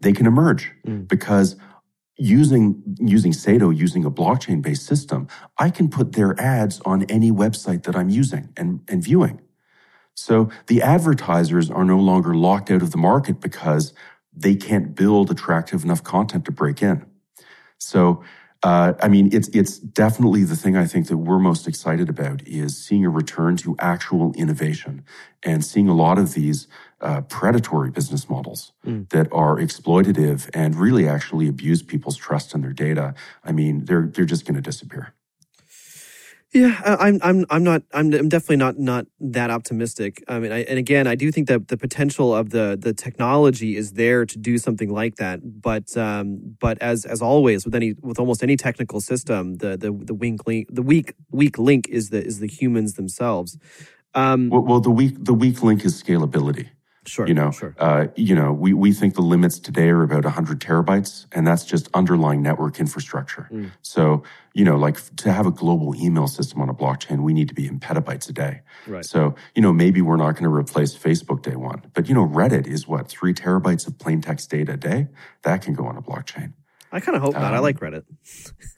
[0.00, 1.08] they can emerge mm.
[1.08, 1.56] because
[2.16, 5.26] using, using Saito, using a blockchain based system,
[5.58, 9.40] I can put their ads on any website that I'm using and, and viewing.
[10.14, 13.92] So the advertisers are no longer locked out of the market because
[14.32, 17.04] they can't build attractive enough content to break in.
[17.78, 18.22] So
[18.64, 22.40] uh, I mean, it's it's definitely the thing I think that we're most excited about
[22.48, 25.04] is seeing a return to actual innovation
[25.42, 26.66] and seeing a lot of these
[27.02, 29.06] uh, predatory business models mm.
[29.10, 33.14] that are exploitative and really actually abuse people's trust in their data.
[33.44, 35.12] I mean, they're they're just going to disappear.
[36.54, 40.22] Yeah, I'm I'm I'm not I'm I'm definitely not not that optimistic.
[40.28, 43.76] I mean, I, and again, I do think that the potential of the the technology
[43.76, 45.40] is there to do something like that.
[45.42, 49.90] But um, but as as always with any with almost any technical system, the the
[49.92, 53.58] the weak link the weak weak link is the is the humans themselves.
[54.14, 56.68] Um, Well, well, the weak the weak link is scalability.
[57.06, 60.24] Sure, You know, sure, uh, you know, we, we think the limits today are about
[60.24, 63.48] 100 terabytes, and that's just underlying network infrastructure.
[63.52, 63.70] Mm.
[63.82, 67.48] So, you know, like to have a global email system on a blockchain, we need
[67.48, 68.60] to be in petabytes a day.
[68.86, 69.04] right.
[69.04, 72.26] So, you know, maybe we're not going to replace Facebook day one, but you know,
[72.26, 75.08] Reddit is what three terabytes of plain text data a day
[75.42, 76.52] that can go on a blockchain.
[76.92, 77.52] I kind of hope not.
[77.52, 78.04] I um, like Reddit.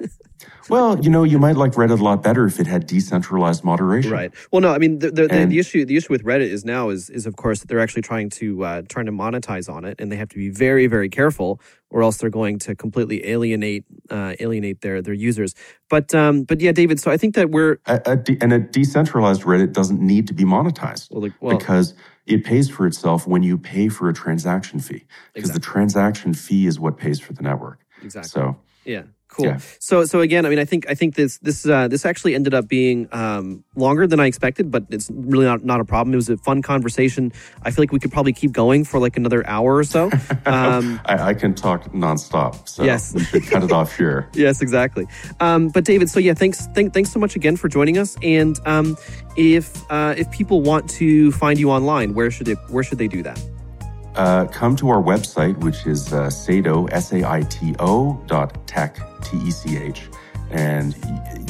[0.68, 4.11] Well, you know, you might like Reddit a lot better if it had decentralized moderation.
[4.11, 4.32] Right.
[4.51, 7.09] Well, no, I mean the the, the, issue the issue with Reddit is now is
[7.11, 10.11] is of course that they're actually trying to uh, trying to monetize on it, and
[10.11, 11.61] they have to be very very careful,
[11.91, 15.55] or else they're going to completely alienate uh, alienate their their users.
[15.89, 17.01] But um, but yeah, David.
[17.01, 20.34] So I think that we're A, a de- and a decentralized Reddit doesn't need to
[20.34, 21.11] be monetized.
[21.11, 21.95] well, like, well because
[22.26, 25.05] it pays for itself when you pay for a transaction fee.
[25.32, 27.80] Because the transaction fee is what pays for the network.
[28.03, 28.28] exactly.
[28.28, 29.03] So Yeah,
[29.37, 29.47] cool.
[29.47, 29.59] Yeah.
[29.78, 32.55] So so again, I mean, I think I think this this uh, this actually ended
[32.55, 36.14] up being um, longer than I expected, but it's really not not a problem.
[36.14, 37.32] It was a fun conversation.
[37.62, 40.11] I feel like we could probably keep going for like another hour or so.
[40.47, 42.68] Um, I, I can talk nonstop.
[42.68, 43.12] So Yes.
[43.14, 44.28] we should cut it off here.
[44.34, 45.07] yes, exactly.
[45.41, 48.16] Um, but David, so yeah, thanks thank, thanks so much again for joining us.
[48.22, 48.97] And um,
[49.37, 53.09] if uh, if people want to find you online, where should they where should they
[53.09, 53.41] do that?
[54.17, 60.09] Uh, come to our website, which is uh, Saito, S-A-I-T-O dot tech, T-E-C-H.
[60.51, 60.95] And,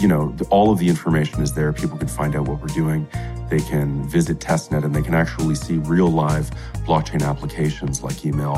[0.00, 1.72] you know, all of the information is there.
[1.72, 3.06] People can find out what we're doing.
[3.50, 6.50] They can visit testnet and they can actually see real live
[6.86, 8.56] blockchain applications like email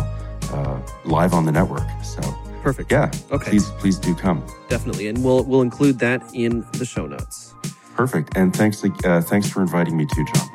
[0.52, 1.86] uh, live on the network.
[2.02, 2.20] So,
[2.62, 2.90] Perfect.
[2.90, 3.50] yeah, Okay.
[3.50, 4.42] please, please do come.
[4.68, 7.54] Definitely, and we'll we'll include that in the show notes.
[7.94, 8.36] Perfect.
[8.36, 10.48] And thanks, uh, thanks for inviting me too, John.